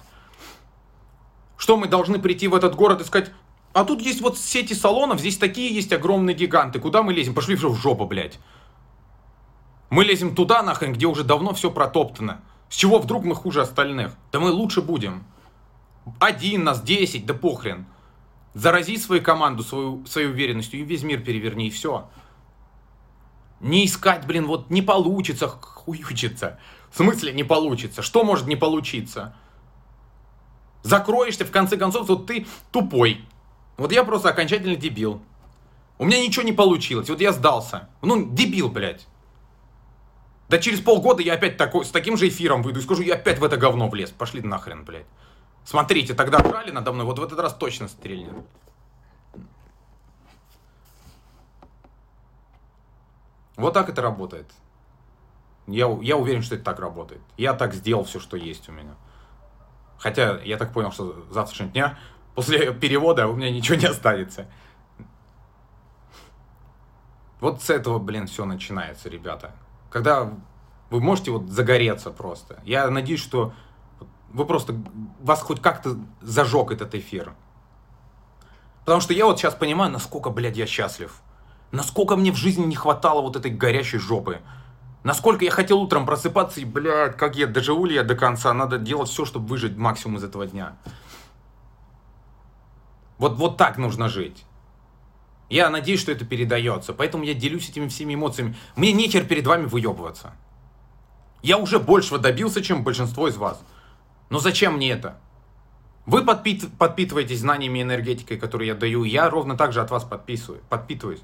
Что 1.58 1.76
мы 1.76 1.88
должны 1.88 2.20
прийти 2.20 2.46
в 2.48 2.54
этот 2.54 2.76
город 2.76 3.02
и 3.02 3.04
сказать, 3.04 3.32
а 3.74 3.84
тут 3.84 4.00
есть 4.00 4.22
вот 4.22 4.38
сети 4.38 4.74
салонов, 4.74 5.18
здесь 5.18 5.36
такие 5.36 5.74
есть 5.74 5.92
огромные 5.92 6.34
гиганты, 6.34 6.78
куда 6.78 7.02
мы 7.02 7.12
лезем? 7.12 7.34
Пошли 7.34 7.56
в 7.56 7.74
жопу, 7.74 8.06
блядь. 8.06 8.38
Мы 9.90 10.04
лезем 10.04 10.34
туда, 10.34 10.62
нахрен, 10.62 10.92
где 10.92 11.06
уже 11.06 11.24
давно 11.24 11.52
все 11.52 11.70
протоптано. 11.70 12.40
С 12.70 12.76
чего 12.76 12.98
вдруг 12.98 13.24
мы 13.24 13.34
хуже 13.34 13.60
остальных? 13.60 14.12
Да 14.30 14.38
мы 14.38 14.50
лучше 14.52 14.82
будем. 14.82 15.24
Один 16.20 16.64
нас, 16.64 16.80
десять, 16.80 17.26
да 17.26 17.34
похрен. 17.34 17.86
Зарази 18.54 18.96
свою 18.96 19.20
команду, 19.20 19.62
свою, 19.62 20.06
свою 20.06 20.30
уверенностью, 20.30 20.80
и 20.80 20.84
весь 20.84 21.02
мир 21.02 21.20
переверни, 21.20 21.66
и 21.66 21.70
все. 21.70 22.08
Не 23.60 23.84
искать, 23.84 24.26
блин, 24.26 24.46
вот 24.46 24.70
не 24.70 24.82
получится, 24.82 25.48
хуючится. 25.48 26.60
В 26.90 26.96
смысле 26.96 27.32
не 27.32 27.44
получится? 27.44 28.02
Что 28.02 28.22
может 28.22 28.46
не 28.46 28.56
получиться? 28.56 29.34
Закроешься, 30.82 31.44
в 31.44 31.50
конце 31.50 31.76
концов, 31.76 32.08
вот 32.08 32.26
ты 32.26 32.46
тупой. 32.70 33.24
Вот 33.76 33.92
я 33.92 34.04
просто 34.04 34.28
окончательно 34.30 34.76
дебил. 34.76 35.20
У 35.98 36.04
меня 36.04 36.20
ничего 36.20 36.44
не 36.44 36.52
получилось, 36.52 37.08
вот 37.08 37.20
я 37.20 37.32
сдался. 37.32 37.88
Ну, 38.02 38.30
дебил, 38.32 38.68
блядь. 38.68 39.06
Да 40.48 40.58
через 40.58 40.80
полгода 40.80 41.22
я 41.22 41.34
опять 41.34 41.56
такой, 41.56 41.84
с 41.84 41.90
таким 41.90 42.16
же 42.16 42.28
эфиром 42.28 42.62
выйду 42.62 42.80
и 42.80 42.82
скажу, 42.82 43.02
я 43.02 43.14
опять 43.14 43.38
в 43.38 43.44
это 43.44 43.56
говно 43.56 43.88
влез. 43.88 44.10
Пошли 44.10 44.40
нахрен, 44.40 44.84
блядь. 44.84 45.06
Смотрите, 45.64 46.14
тогда 46.14 46.38
брали 46.38 46.70
надо 46.70 46.92
мной, 46.92 47.04
вот 47.04 47.18
в 47.18 47.22
этот 47.22 47.38
раз 47.40 47.54
точно 47.54 47.88
стрельнет. 47.88 48.32
Вот 53.56 53.74
так 53.74 53.88
это 53.88 54.00
работает. 54.00 54.50
Я, 55.66 55.86
я 56.00 56.16
уверен, 56.16 56.42
что 56.42 56.54
это 56.54 56.64
так 56.64 56.78
работает. 56.78 57.20
Я 57.36 57.52
так 57.52 57.74
сделал 57.74 58.04
все, 58.04 58.20
что 58.20 58.36
есть 58.36 58.68
у 58.68 58.72
меня. 58.72 58.94
Хотя 59.98 60.40
я 60.42 60.56
так 60.56 60.72
понял, 60.72 60.92
что 60.92 61.26
завтрашнего 61.30 61.70
дня 61.70 61.98
после 62.34 62.72
перевода 62.80 63.26
у 63.28 63.34
меня 63.34 63.50
ничего 63.50 63.76
не 63.76 63.86
останется. 63.86 64.46
Вот 67.40 67.62
с 67.62 67.70
этого, 67.70 67.98
блин, 67.98 68.26
все 68.26 68.44
начинается, 68.44 69.08
ребята. 69.08 69.52
Когда 69.90 70.32
вы 70.90 71.00
можете 71.00 71.30
вот 71.30 71.48
загореться 71.48 72.10
просто. 72.10 72.60
Я 72.64 72.88
надеюсь, 72.90 73.20
что 73.20 73.52
вы 74.30 74.44
просто, 74.44 74.74
вас 75.20 75.40
хоть 75.42 75.60
как-то 75.60 75.96
зажег 76.20 76.70
этот 76.70 76.94
эфир. 76.94 77.32
Потому 78.84 79.00
что 79.00 79.12
я 79.12 79.26
вот 79.26 79.38
сейчас 79.38 79.54
понимаю, 79.54 79.92
насколько, 79.92 80.30
блядь, 80.30 80.56
я 80.56 80.66
счастлив. 80.66 81.20
Насколько 81.72 82.16
мне 82.16 82.32
в 82.32 82.36
жизни 82.36 82.64
не 82.64 82.76
хватало 82.76 83.20
вот 83.20 83.36
этой 83.36 83.50
горящей 83.50 83.98
жопы. 83.98 84.40
Насколько 85.04 85.44
я 85.44 85.50
хотел 85.50 85.80
утром 85.80 86.06
просыпаться 86.06 86.60
и, 86.60 86.64
блядь, 86.64 87.16
как 87.16 87.36
я, 87.36 87.46
доживу 87.46 87.84
ли 87.84 87.94
я 87.94 88.02
до 88.02 88.16
конца, 88.16 88.52
надо 88.52 88.78
делать 88.78 89.08
все, 89.08 89.24
чтобы 89.24 89.46
выжить 89.46 89.76
максимум 89.76 90.18
из 90.18 90.24
этого 90.24 90.46
дня. 90.46 90.76
Вот, 93.18 93.36
вот 93.36 93.56
так 93.56 93.78
нужно 93.78 94.08
жить. 94.08 94.44
Я 95.48 95.70
надеюсь, 95.70 96.00
что 96.00 96.12
это 96.12 96.24
передается, 96.24 96.92
поэтому 96.92 97.24
я 97.24 97.34
делюсь 97.34 97.70
этими 97.70 97.88
всеми 97.88 98.14
эмоциями. 98.14 98.56
Мне 98.76 98.92
нехер 98.92 99.24
перед 99.24 99.46
вами 99.46 99.66
выебываться. 99.66 100.32
Я 101.42 101.58
уже 101.58 101.78
большего 101.78 102.18
добился, 102.18 102.62
чем 102.62 102.84
большинство 102.84 103.28
из 103.28 103.36
вас. 103.36 103.62
Но 104.28 104.40
зачем 104.40 104.74
мне 104.74 104.90
это? 104.90 105.18
Вы 106.04 106.24
подпит, 106.24 106.66
подпитываетесь 106.78 107.40
знаниями 107.40 107.78
и 107.78 107.82
энергетикой, 107.82 108.38
которые 108.38 108.68
я 108.68 108.74
даю, 108.74 109.04
я 109.04 109.30
ровно 109.30 109.56
так 109.56 109.72
же 109.72 109.80
от 109.80 109.90
вас 109.90 110.04
подписываю, 110.04 110.62
подпитываюсь. 110.68 111.20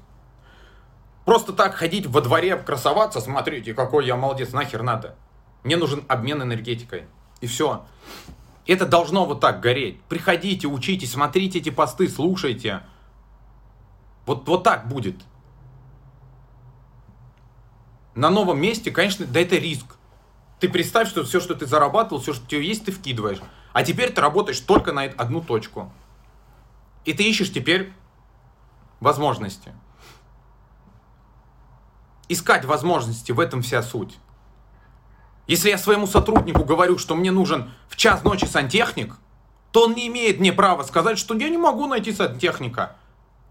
Просто 1.25 1.53
так 1.53 1.75
ходить 1.75 2.05
во 2.05 2.21
дворе, 2.21 2.55
красоваться, 2.55 3.19
смотрите, 3.19 3.73
какой 3.73 4.05
я 4.05 4.15
молодец, 4.15 4.53
нахер 4.53 4.83
надо. 4.83 5.15
Мне 5.63 5.75
нужен 5.75 6.05
обмен 6.07 6.41
энергетикой. 6.41 7.05
И 7.41 7.47
все. 7.47 7.85
Это 8.67 8.85
должно 8.85 9.25
вот 9.25 9.41
так 9.41 9.59
гореть. 9.59 10.01
Приходите, 10.03 10.67
учитесь, 10.67 11.11
смотрите 11.11 11.59
эти 11.59 11.69
посты, 11.69 12.07
слушайте. 12.07 12.83
Вот, 14.25 14.47
вот 14.47 14.63
так 14.63 14.87
будет. 14.87 15.15
на 18.15 18.29
новом 18.29 18.59
месте, 18.59 18.91
конечно, 18.91 19.25
да 19.25 19.41
это 19.41 19.57
риск. 19.57 19.97
Ты 20.59 20.69
представь, 20.69 21.09
что 21.09 21.23
все, 21.25 21.41
что 21.41 21.53
ты 21.53 21.65
зарабатывал, 21.65 22.21
все, 22.21 22.33
что 22.33 22.45
у 22.45 22.47
тебя 22.47 22.61
есть, 22.61 22.85
ты 22.85 22.91
вкидываешь. 22.91 23.39
А 23.73 23.83
теперь 23.83 24.11
ты 24.11 24.21
работаешь 24.21 24.59
только 24.61 24.93
на 24.93 25.03
одну 25.03 25.41
точку. 25.41 25.91
И 27.03 27.13
ты 27.13 27.23
ищешь 27.23 27.51
теперь 27.51 27.91
возможности. 29.01 29.73
Искать 32.27 32.65
возможности, 32.65 33.31
в 33.31 33.39
этом 33.39 33.61
вся 33.61 33.83
суть. 33.83 34.17
Если 35.47 35.69
я 35.69 35.77
своему 35.77 36.07
сотруднику 36.07 36.63
говорю, 36.63 36.97
что 36.97 37.15
мне 37.15 37.31
нужен 37.31 37.71
в 37.87 37.95
час 37.95 38.23
ночи 38.23 38.45
сантехник, 38.45 39.15
то 39.71 39.83
он 39.83 39.93
не 39.93 40.07
имеет 40.07 40.39
мне 40.39 40.51
права 40.53 40.83
сказать, 40.83 41.19
что 41.19 41.35
я 41.35 41.49
не 41.49 41.57
могу 41.57 41.85
найти 41.85 42.11
сантехника. 42.11 42.95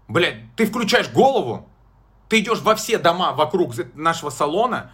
Блядь, 0.07 0.53
ты 0.55 0.65
включаешь 0.65 1.09
голову, 1.09 1.69
ты 2.27 2.39
идешь 2.39 2.61
во 2.61 2.75
все 2.75 2.97
дома 2.97 3.31
вокруг 3.31 3.73
нашего 3.93 4.29
салона, 4.29 4.91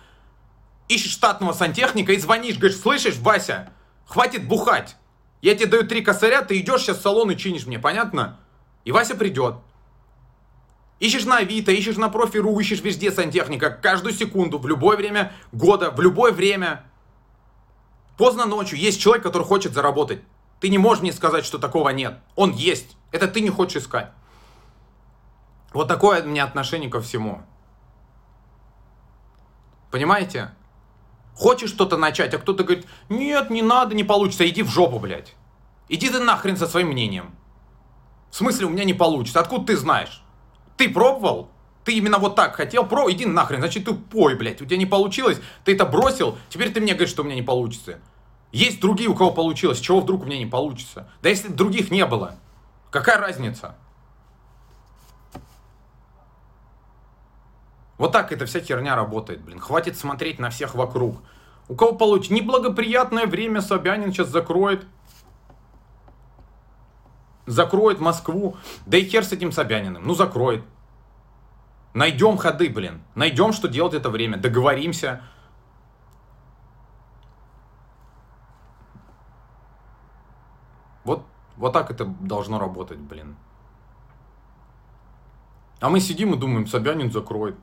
ищешь 0.90 1.12
штатного 1.12 1.54
сантехника 1.54 2.12
и 2.12 2.20
звонишь, 2.20 2.58
говоришь, 2.58 2.80
слышишь, 2.80 3.18
Вася, 3.18 3.72
хватит 4.06 4.48
бухать. 4.48 4.96
Я 5.42 5.56
тебе 5.56 5.68
даю 5.68 5.88
три 5.88 6.02
косаря, 6.02 6.44
ты 6.44 6.60
идешь 6.60 6.82
сейчас 6.82 6.98
в 6.98 7.02
салон 7.02 7.32
и 7.32 7.38
чинишь 7.38 7.66
мне, 7.66 7.80
понятно? 7.80 8.40
И 8.84 8.92
Вася 8.92 9.16
придет. 9.16 9.56
Ищешь 11.02 11.26
на 11.26 11.38
Авито, 11.38 11.72
ищешь 11.72 11.98
на 11.98 12.10
профи.ру, 12.10 12.60
ищешь 12.60 12.84
везде 12.84 13.12
сантехника, 13.12 13.72
каждую 13.72 14.14
секунду, 14.14 14.60
в 14.60 14.68
любое 14.68 14.96
время 14.96 15.34
года, 15.52 15.90
в 15.90 16.00
любое 16.00 16.32
время. 16.32 16.84
Поздно 18.20 18.46
ночью 18.46 18.78
есть 18.78 19.02
человек, 19.02 19.24
который 19.24 19.42
хочет 19.42 19.74
заработать. 19.74 20.22
Ты 20.60 20.70
не 20.70 20.78
можешь 20.78 21.02
мне 21.02 21.12
сказать, 21.12 21.44
что 21.44 21.58
такого 21.58 21.90
нет. 21.90 22.20
Он 22.36 22.52
есть. 22.52 22.96
Это 23.12 23.28
ты 23.28 23.42
не 23.42 23.50
хочешь 23.50 23.82
искать. 23.82 24.12
Вот 25.74 25.88
такое 25.88 26.22
у 26.22 26.28
меня 26.28 26.44
отношение 26.44 26.92
ко 26.92 27.02
всему. 27.02 27.42
Понимаете? 29.90 30.52
Хочешь 31.34 31.72
что-то 31.72 31.98
начать, 31.98 32.36
а 32.36 32.38
кто-то 32.38 32.64
говорит, 32.64 32.86
нет, 33.10 33.50
не 33.50 33.64
надо, 33.64 33.96
не 33.96 34.04
получится, 34.04 34.48
иди 34.48 34.62
в 34.62 34.70
жопу, 34.70 35.00
блядь. 35.00 35.34
Иди 35.90 36.12
ты 36.12 36.20
нахрен 36.20 36.58
со 36.58 36.68
своим 36.68 36.90
мнением. 36.90 37.34
В 38.30 38.36
смысле, 38.36 38.68
у 38.68 38.70
меня 38.70 38.84
не 38.84 38.94
получится. 38.94 39.40
Откуда 39.40 39.66
ты 39.66 39.78
знаешь? 39.78 40.22
Ты 40.82 40.90
пробовал? 40.90 41.52
Ты 41.84 41.94
именно 41.94 42.18
вот 42.18 42.36
так 42.36 42.56
хотел, 42.56 42.88
про, 42.88 43.12
иди 43.12 43.28
нахрен, 43.28 43.60
значит 43.60 43.86
ты 43.86 43.94
пой, 43.94 44.34
блядь, 44.34 44.64
у 44.64 44.66
тебя 44.66 44.78
не 44.78 44.88
получилось, 44.88 45.40
ты 45.64 45.76
это 45.76 45.86
бросил, 45.86 46.40
теперь 46.50 46.74
ты 46.74 46.82
мне 46.82 46.94
говоришь, 46.94 47.12
что 47.12 47.22
у 47.22 47.26
меня 47.26 47.36
не 47.36 47.44
получится. 47.44 48.00
Есть 48.52 48.82
другие, 48.82 49.08
у 49.08 49.14
кого 49.14 49.30
получилось, 49.30 49.80
чего 49.80 50.00
вдруг 50.00 50.24
у 50.24 50.26
меня 50.26 50.40
не 50.40 50.48
получится? 50.48 51.08
Да 51.22 51.30
если 51.30 51.50
других 51.50 51.92
не 51.92 52.04
было, 52.04 52.34
какая 52.90 53.20
разница? 53.20 53.76
Вот 58.00 58.12
так 58.12 58.32
эта 58.32 58.48
вся 58.48 58.60
херня 58.60 58.96
работает, 58.96 59.42
блин. 59.42 59.60
Хватит 59.60 60.00
смотреть 60.00 60.40
на 60.40 60.50
всех 60.50 60.74
вокруг. 60.74 61.22
У 61.68 61.76
кого 61.76 61.94
получится 61.94 62.34
неблагоприятное 62.34 63.28
время 63.28 63.62
Собянин 63.62 64.12
сейчас 64.12 64.30
закроет. 64.30 64.88
Закроет 67.52 68.00
Москву. 68.00 68.56
Да 68.86 68.98
и 68.98 69.04
хер 69.04 69.26
с 69.26 69.32
этим 69.34 69.52
Собяниным. 69.52 70.04
Ну, 70.04 70.16
закроет. 70.16 70.64
Найдем 71.94 72.38
ходы, 72.38 72.70
блин. 72.70 73.02
Найдем, 73.16 73.52
что 73.52 73.68
делать 73.68 73.94
это 73.94 74.10
время. 74.10 74.38
Договоримся. 74.38 75.22
Вот, 81.04 81.26
вот 81.58 81.74
так 81.74 81.92
это 81.92 82.06
должно 82.06 82.58
работать, 82.58 83.00
блин. 83.00 83.36
А 85.82 85.90
мы 85.90 86.00
сидим 86.00 86.34
и 86.34 86.38
думаем, 86.38 86.68
Собянин 86.68 87.12
закроет. 87.12 87.58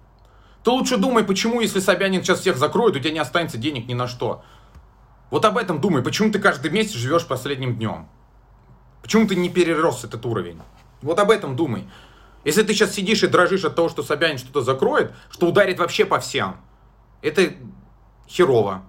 Ты 0.64 0.70
лучше 0.70 0.98
думай, 0.98 1.24
почему, 1.24 1.61
если 1.61 1.81
Собянин 1.81 2.22
сейчас 2.22 2.40
всех 2.40 2.59
закроет, 2.59 2.96
у 2.96 2.98
тебя 2.98 3.12
не 3.12 3.20
останется 3.20 3.57
денег 3.57 3.88
ни 3.88 3.94
на 3.94 4.07
что. 4.07 4.42
Вот 5.31 5.44
об 5.46 5.57
этом 5.57 5.81
думай. 5.81 6.03
Почему 6.03 6.31
ты 6.31 6.38
каждый 6.38 6.70
месяц 6.70 6.92
живешь 6.92 7.27
последним 7.27 7.77
днем? 7.77 8.09
Почему 9.02 9.26
ты 9.26 9.37
не 9.37 9.48
перерос 9.48 10.04
этот 10.04 10.24
уровень? 10.26 10.61
Вот 11.02 11.18
об 11.18 11.30
этом 11.30 11.56
думай. 11.56 11.88
Если 12.44 12.62
ты 12.62 12.72
сейчас 12.72 12.92
сидишь 12.92 13.22
и 13.22 13.28
дрожишь 13.28 13.64
от 13.64 13.74
того, 13.74 13.88
что 13.88 14.02
Собянин 14.02 14.38
что-то 14.38 14.61
закроет, 14.62 15.12
что 15.30 15.48
ударит 15.48 15.78
вообще 15.78 16.04
по 16.04 16.18
всем, 16.18 16.56
это 17.22 17.52
херово. 18.28 18.82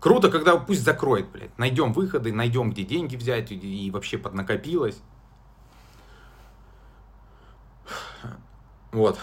Круто, 0.00 0.30
когда 0.30 0.56
пусть 0.56 0.82
закроет, 0.82 1.28
блядь. 1.30 1.56
Найдем 1.58 1.92
выходы, 1.92 2.32
найдем, 2.32 2.70
где 2.70 2.84
деньги 2.84 3.16
взять 3.16 3.50
и 3.50 3.90
вообще 3.90 4.18
поднакопилось. 4.18 5.00
Вот. 8.92 9.18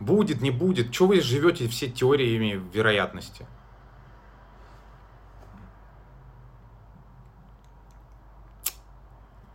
Будет, 0.00 0.40
не 0.40 0.50
будет. 0.50 0.92
Чего 0.92 1.08
вы 1.08 1.20
живете 1.20 1.68
все 1.68 1.88
теориями 1.88 2.62
вероятности? 2.72 3.46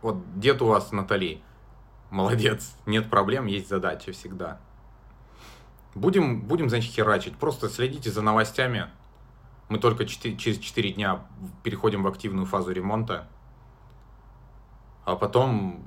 Вот 0.04 0.38
дед 0.38 0.60
у 0.60 0.66
вас, 0.66 0.92
Натали, 0.92 1.40
молодец. 2.10 2.76
Нет 2.84 3.08
проблем, 3.08 3.46
есть 3.46 3.70
задачи 3.70 4.12
всегда. 4.12 4.60
Будем, 5.94 6.42
будем, 6.42 6.68
значит, 6.68 6.92
херачить. 6.92 7.38
Просто 7.38 7.70
следите 7.70 8.10
за 8.10 8.20
новостями. 8.20 8.90
Мы 9.70 9.78
только 9.78 10.04
4, 10.04 10.36
через 10.36 10.58
4 10.58 10.92
дня 10.92 11.24
переходим 11.62 12.02
в 12.02 12.06
активную 12.06 12.44
фазу 12.44 12.70
ремонта. 12.72 13.28
А 15.06 15.16
потом, 15.16 15.82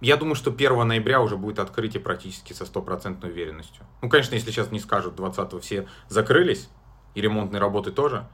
я 0.00 0.16
думаю, 0.16 0.36
что 0.36 0.52
1 0.52 0.86
ноября 0.86 1.20
уже 1.20 1.36
будет 1.36 1.58
открытие 1.58 2.00
практически 2.00 2.52
со 2.52 2.64
стопроцентной 2.64 3.30
уверенностью. 3.30 3.84
Ну, 4.02 4.08
конечно, 4.08 4.36
если 4.36 4.52
сейчас 4.52 4.70
не 4.70 4.78
скажут, 4.78 5.16
20 5.16 5.60
все 5.60 5.88
закрылись, 6.06 6.68
и 7.16 7.20
ремонтные 7.20 7.58
работы 7.58 7.90
тоже. 7.90 8.24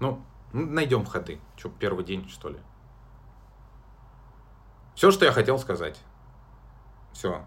Ну, 0.00 0.20
найдем 0.52 1.06
ходы. 1.06 1.38
Что, 1.56 1.68
первый 1.68 2.04
день, 2.04 2.28
что 2.28 2.48
ли? 2.48 2.58
Все, 4.98 5.12
что 5.12 5.24
я 5.24 5.30
хотел 5.30 5.60
сказать. 5.60 5.96
Все. 7.12 7.44